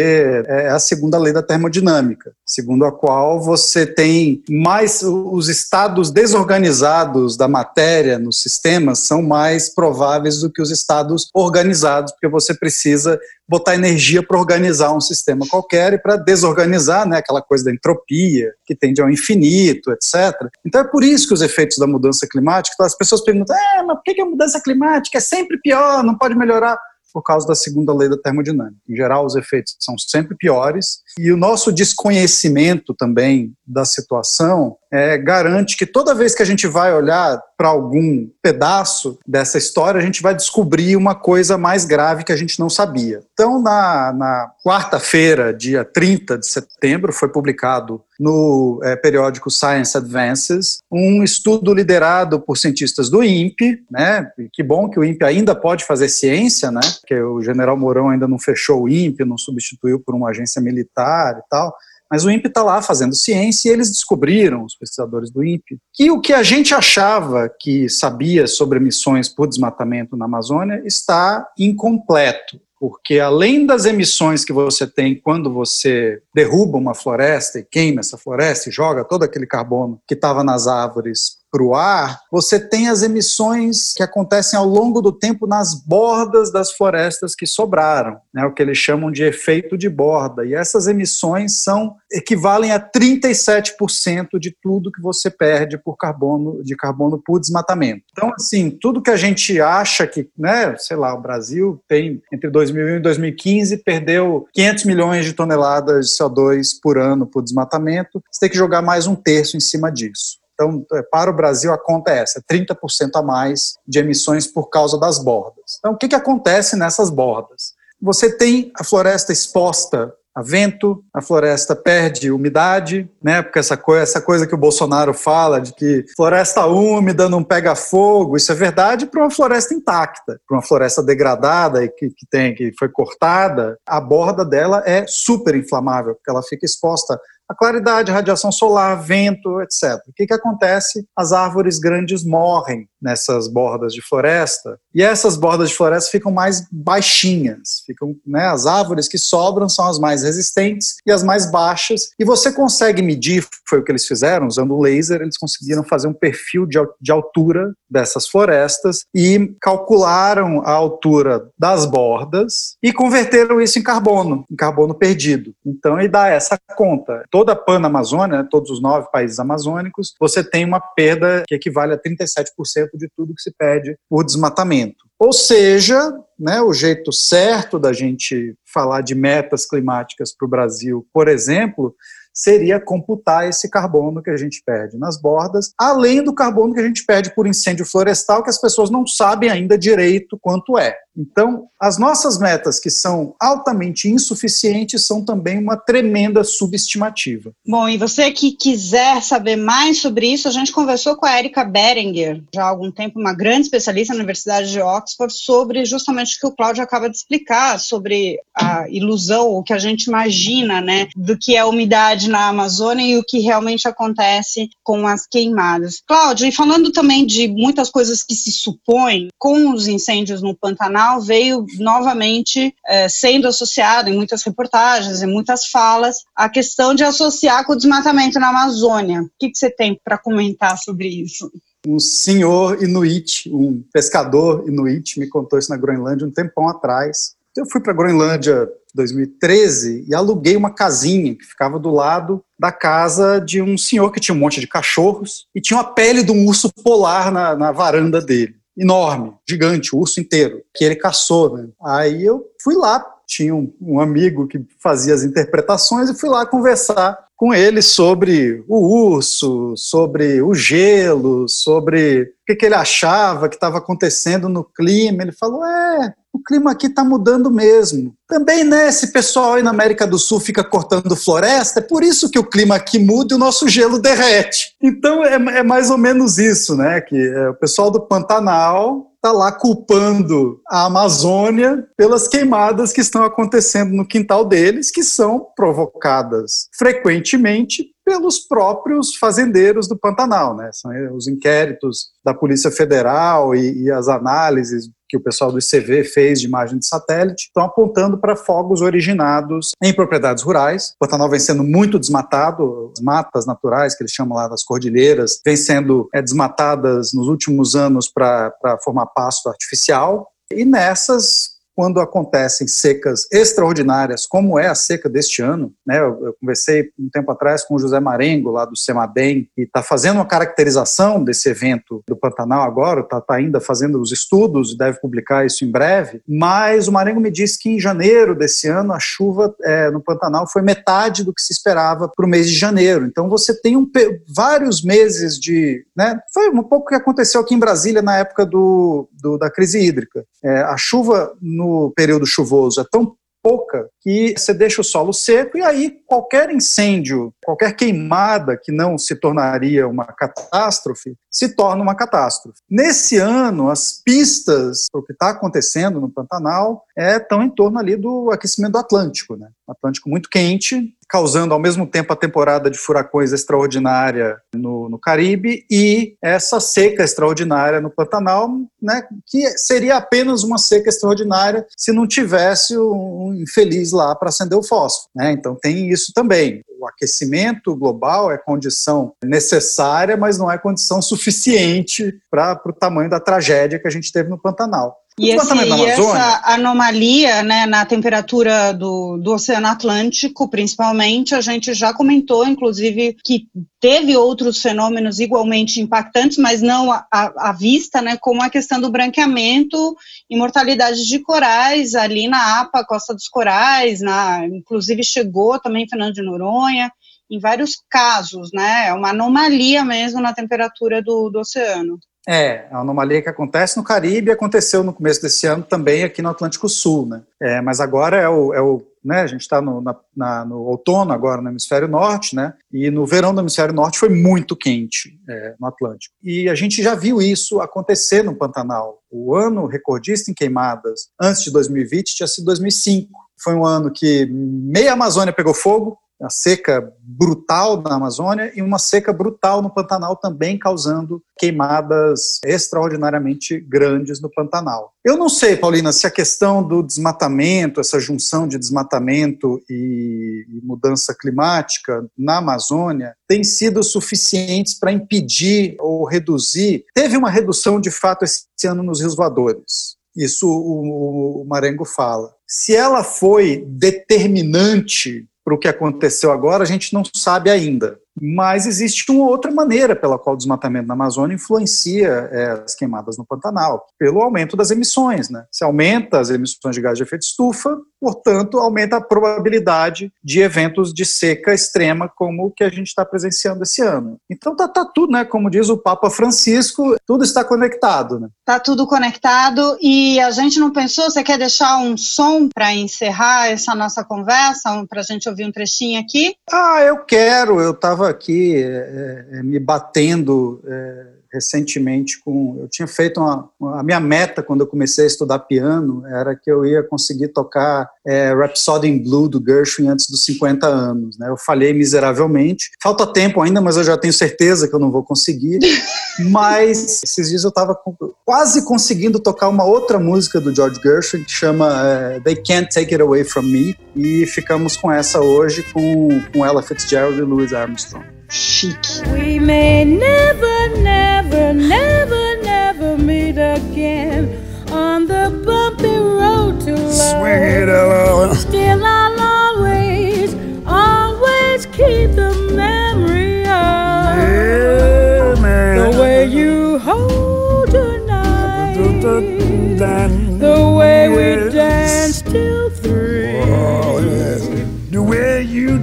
[0.46, 7.36] é a segunda lei da termodinâmica, segundo a qual você tem mais os estados desorganizados
[7.36, 13.20] da matéria nos sistemas são mais prováveis do que os estados organizados, porque você precisa
[13.48, 18.53] botar energia para organizar um sistema qualquer e para desorganizar, né, aquela coisa da entropia
[18.66, 20.34] que tende ao infinito, etc.
[20.66, 23.96] Então é por isso que os efeitos da mudança climática, as pessoas perguntam, é, mas
[23.96, 26.76] por que a mudança climática é sempre pior, não pode melhorar?
[27.12, 28.80] Por causa da segunda lei da termodinâmica.
[28.88, 35.16] Em geral, os efeitos são sempre piores e o nosso desconhecimento também da situação é,
[35.16, 40.03] garante que toda vez que a gente vai olhar para algum pedaço dessa história, a
[40.03, 43.20] gente vai descobrir uma coisa mais grave que a gente não sabia.
[43.32, 50.80] Então, na, na quarta-feira, dia 30 de setembro, foi publicado no é, periódico Science Advances
[50.91, 54.30] um estudo liderado por cientistas do INPE, né?
[54.53, 56.80] Que bom que o INPE ainda pode fazer ciência, né?
[57.01, 61.38] Porque o general Mourão ainda não fechou o INPE, não substituiu por uma agência militar
[61.38, 61.74] e tal.
[62.11, 66.11] Mas o INPE está lá fazendo ciência e eles descobriram, os pesquisadores do INPE, que
[66.11, 72.61] o que a gente achava que sabia sobre emissões por desmatamento na Amazônia está incompleto
[72.80, 78.16] porque além das emissões que você tem quando você derruba uma floresta e queima essa
[78.16, 82.88] floresta e joga todo aquele carbono que estava nas árvores para o ar, você tem
[82.88, 88.44] as emissões que acontecem ao longo do tempo nas bordas das florestas que sobraram, né,
[88.44, 90.44] o que eles chamam de efeito de borda.
[90.44, 96.76] E essas emissões são equivalem a 37% de tudo que você perde por carbono de
[96.76, 98.03] carbono por desmatamento.
[98.12, 102.51] Então, assim, tudo que a gente acha que, né, sei lá, o Brasil tem entre
[102.51, 108.40] 2001 e 2015 perdeu 500 milhões de toneladas de CO2 por ano por desmatamento, você
[108.40, 110.39] tem que jogar mais um terço em cima disso.
[110.61, 112.76] Então, é, para o Brasil, a conta é essa: 30%
[113.14, 115.78] a mais de emissões por causa das bordas.
[115.78, 117.72] Então, o que, que acontece nessas bordas?
[118.02, 123.42] Você tem a floresta exposta a vento, a floresta perde umidade, né?
[123.42, 127.74] Porque essa coisa, essa coisa que o Bolsonaro fala de que floresta úmida não pega
[127.74, 132.26] fogo, isso é verdade para uma floresta intacta, para uma floresta degradada e que, que
[132.30, 137.20] tem que foi cortada, a borda dela é super inflamável, porque ela fica exposta
[137.51, 140.01] a claridade, radiação solar, vento, etc.
[140.07, 141.05] O que, que acontece?
[141.16, 146.66] As árvores grandes morrem nessas bordas de floresta e essas bordas de floresta ficam mais
[146.70, 152.11] baixinhas, ficam, né, as árvores que sobram são as mais resistentes e as mais baixas
[152.18, 156.09] e você consegue medir, foi o que eles fizeram usando o laser, eles conseguiram fazer
[156.09, 163.61] um perfil de, de altura dessas florestas e calcularam a altura das bordas e converteram
[163.61, 165.55] isso em carbono, em carbono perdido.
[165.64, 170.42] Então, e dá essa conta toda a Pan-Amazônia, né, todos os nove países amazônicos, você
[170.42, 175.05] tem uma perda que equivale a 37% de tudo que se perde por desmatamento.
[175.18, 181.07] Ou seja, né, o jeito certo da gente falar de metas climáticas para o Brasil,
[181.12, 181.95] por exemplo,
[182.32, 186.86] seria computar esse carbono que a gente perde nas bordas, além do carbono que a
[186.86, 190.97] gente perde por incêndio florestal, que as pessoas não sabem ainda direito quanto é.
[191.16, 197.53] Então, as nossas metas, que são altamente insuficientes, são também uma tremenda subestimativa.
[197.66, 201.64] Bom, e você que quiser saber mais sobre isso, a gente conversou com a Erika
[201.64, 206.40] Berenger, já há algum tempo, uma grande especialista na Universidade de Oxford, sobre justamente o
[206.40, 211.08] que o Cláudio acaba de explicar, sobre a ilusão, o que a gente imagina, né,
[211.16, 216.02] do que é umidade na Amazônia e o que realmente acontece com as queimadas.
[216.06, 221.20] Cláudio, e falando também de muitas coisas que se supõem com os incêndios no Pantanal,
[221.20, 227.64] veio novamente é, sendo associado em muitas reportagens, em muitas falas, a questão de associar
[227.64, 229.22] com o desmatamento na Amazônia.
[229.22, 231.50] O que, que você tem para comentar sobre isso?
[231.86, 237.34] Um senhor inuit, um pescador inuit, me contou isso na Groenlândia um tempão atrás.
[237.56, 242.70] Eu fui para a Groenlândia 2013 e aluguei uma casinha que ficava do lado da
[242.70, 246.32] casa de um senhor que tinha um monte de cachorros e tinha a pele de
[246.32, 251.56] um urso polar na, na varanda dele enorme, gigante, o urso inteiro, que ele caçou.
[251.56, 251.68] Né?
[251.84, 256.44] Aí eu fui lá, tinha um, um, amigo que fazia as interpretações e fui lá
[256.44, 263.48] conversar com ele sobre o urso, sobre o gelo, sobre o que, que ele achava
[263.48, 265.22] que estava acontecendo no clima.
[265.22, 268.14] Ele falou: é, o clima aqui está mudando mesmo.
[268.28, 272.30] Também, né, esse pessoal aí na América do Sul fica cortando floresta, é por isso
[272.30, 274.74] que o clima aqui muda e o nosso gelo derrete.
[274.82, 279.32] Então é, é mais ou menos isso, né, que é, o pessoal do Pantanal está
[279.32, 286.68] lá culpando a Amazônia pelas queimadas que estão acontecendo no quintal deles, que são provocadas
[286.76, 290.70] frequentemente pelos próprios fazendeiros do Pantanal, né?
[290.72, 296.04] São os inquéritos da Polícia Federal e, e as análises que o pessoal do ICV
[296.04, 300.94] fez de imagem de satélite, estão apontando para fogos originados em propriedades rurais.
[301.00, 305.56] Pantanal vem sendo muito desmatado, as matas naturais, que eles chamam lá das cordilheiras, vêm
[305.56, 308.52] sendo é, desmatadas nos últimos anos para
[308.84, 310.28] formar pasto artificial.
[310.52, 311.49] E nessas
[311.80, 315.98] quando acontecem secas extraordinárias, como é a seca deste ano, né?
[315.98, 319.82] Eu, eu conversei um tempo atrás com o José Marengo, lá do Semadem, que está
[319.82, 324.76] fazendo uma caracterização desse evento do Pantanal agora, está tá ainda fazendo os estudos e
[324.76, 326.20] deve publicar isso em breve.
[326.28, 330.46] Mas o Marengo me disse que em janeiro desse ano a chuva é, no Pantanal
[330.46, 333.06] foi metade do que se esperava para o mês de janeiro.
[333.06, 333.90] Então você tem um,
[334.28, 335.82] vários meses de.
[335.96, 339.50] Né, foi um pouco o que aconteceu aqui em Brasília na época do, do da
[339.50, 340.26] crise hídrica.
[340.44, 345.59] É, a chuva no período chuvoso é tão pouca que você deixa o solo seco
[345.59, 351.94] e aí qualquer incêndio, qualquer queimada que não se tornaria uma catástrofe, se torna uma
[351.94, 352.59] catástrofe.
[352.68, 357.96] Nesse ano, as pistas o que está acontecendo no Pantanal estão é, em torno ali
[357.96, 359.48] do aquecimento do Atlântico, né?
[359.68, 365.64] Atlântico muito quente, causando ao mesmo tempo a temporada de furacões extraordinária no, no, Caribe
[365.70, 368.48] e essa seca extraordinária no Pantanal,
[368.80, 374.59] né, que seria apenas uma seca extraordinária se não tivesse um infeliz lá para acender
[374.59, 375.09] o fósforo.
[375.14, 375.32] Né?
[375.32, 376.62] Então tem isso também.
[376.78, 383.20] O aquecimento global é condição necessária, mas não é condição suficiente para o tamanho da
[383.20, 384.97] tragédia que a gente teve no Pantanal.
[385.18, 391.74] E, esse, e essa anomalia né, na temperatura do, do Oceano Atlântico, principalmente, a gente
[391.74, 393.46] já comentou, inclusive, que
[393.78, 399.94] teve outros fenômenos igualmente impactantes, mas não à, vista, né, como a questão do branqueamento
[400.28, 406.14] e mortalidade de corais ali na APA, Costa dos Corais, na, inclusive chegou também Fernando
[406.14, 406.90] de Noronha,
[407.30, 411.98] em vários casos, né, é uma anomalia mesmo na temperatura do, do oceano.
[412.32, 416.28] É, a anomalia que acontece no Caribe aconteceu no começo desse ano também aqui no
[416.28, 417.22] Atlântico Sul, né?
[417.42, 421.42] É, mas agora é o, é o né, a gente está no, no outono agora
[421.42, 422.54] no hemisfério norte, né?
[422.72, 426.14] E no verão do hemisfério norte foi muito quente é, no Atlântico.
[426.22, 429.00] E a gente já viu isso acontecer no Pantanal.
[429.10, 433.10] O ano recordista em queimadas antes de 2020 tinha sido 2005.
[433.42, 438.78] Foi um ano que meia Amazônia pegou fogo, a seca brutal na Amazônia e uma
[438.78, 444.92] seca brutal no Pantanal também causando queimadas extraordinariamente grandes no Pantanal.
[445.04, 451.14] Eu não sei, Paulina, se a questão do desmatamento, essa junção de desmatamento e, mudança
[451.18, 456.84] climática na Amazônia tem sido suficientes para impedir ou reduzir.
[456.94, 459.96] Teve uma redução de fato esse ano nos rios voadores.
[460.14, 462.34] Isso o, o Marengo fala.
[462.46, 467.98] Se ela foi determinante para o que aconteceu agora, a gente não sabe ainda.
[468.20, 473.18] Mas existe uma outra maneira pela qual o desmatamento na Amazônia influencia é, as queimadas
[473.18, 475.28] no Pantanal, pelo aumento das emissões.
[475.28, 475.44] Né?
[475.51, 480.92] Se aumenta as emissões de gás de efeito estufa, portanto, aumenta a probabilidade de eventos
[480.92, 484.16] de seca extrema como o que a gente está presenciando esse ano.
[484.28, 485.24] Então tá, tá, tudo, né?
[485.24, 488.18] Como diz o Papa Francisco, tudo está conectado.
[488.18, 488.28] Né?
[488.44, 493.48] Tá tudo conectado e a gente não pensou, você quer deixar um som para encerrar
[493.48, 496.34] essa nossa conversa, para a gente ouvir um trechinho aqui?
[496.51, 502.58] Ah, eu quero, eu estava estava aqui é, é, me batendo é, recentemente com.
[502.60, 506.50] Eu tinha feito uma, A minha meta quando eu comecei a estudar piano era que
[506.50, 511.18] eu ia conseguir tocar é, Rhapsody in Blue do Gershwin antes dos 50 anos.
[511.18, 511.28] Né?
[511.28, 512.70] Eu falhei miseravelmente.
[512.82, 515.58] Falta tempo ainda, mas eu já tenho certeza que eu não vou conseguir.
[516.30, 517.78] mas esses dias eu estava
[518.24, 522.94] quase conseguindo tocar uma outra música do George Gershwin que chama é, They Can't Take
[522.94, 523.76] It Away From Me.
[523.94, 528.04] E ficamos com essa hoje com, com Ella Fitzgerald e Louis Armstrong.
[528.30, 529.02] Chique.
[529.12, 531.19] We may never, never, never,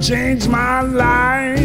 [0.08, 1.60] changed my life.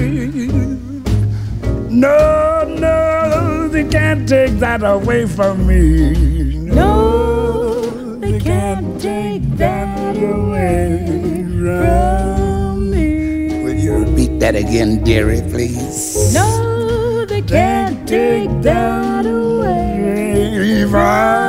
[1.89, 6.57] No, no, they can't take that away from me.
[6.57, 13.63] No, they can't take that away from me.
[13.63, 16.33] Will you repeat that again, dearie, please?
[16.33, 21.42] No, they can't take that away from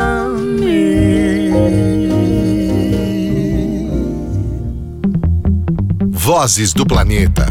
[6.36, 7.46] Vozes do Planeta.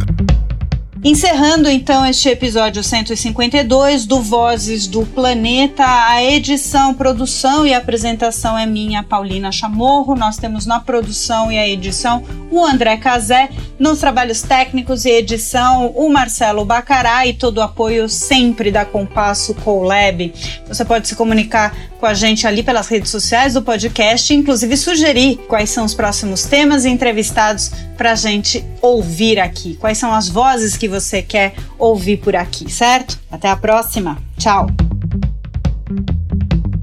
[1.01, 8.65] Encerrando então este episódio 152 do Vozes do Planeta, a edição, produção e apresentação é
[8.65, 10.15] minha, Paulina Chamorro.
[10.15, 13.49] Nós temos na produção e a edição o André Cazé,
[13.80, 19.56] nos trabalhos técnicos e edição o Marcelo Bacará e todo o apoio sempre da Compasso
[19.56, 20.32] Colab.
[20.68, 25.38] Você pode se comunicar com a gente ali pelas redes sociais do podcast, inclusive sugerir
[25.47, 29.76] quais são os próximos temas e entrevistados para a gente ouvir aqui.
[29.76, 33.20] Quais são as vozes que você quer ouvir por aqui, certo?
[33.32, 34.18] Até a próxima.
[34.38, 34.68] Tchau.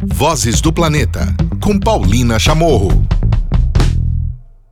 [0.04, 3.19] Vozes do Planeta, com Paulina Chamorro.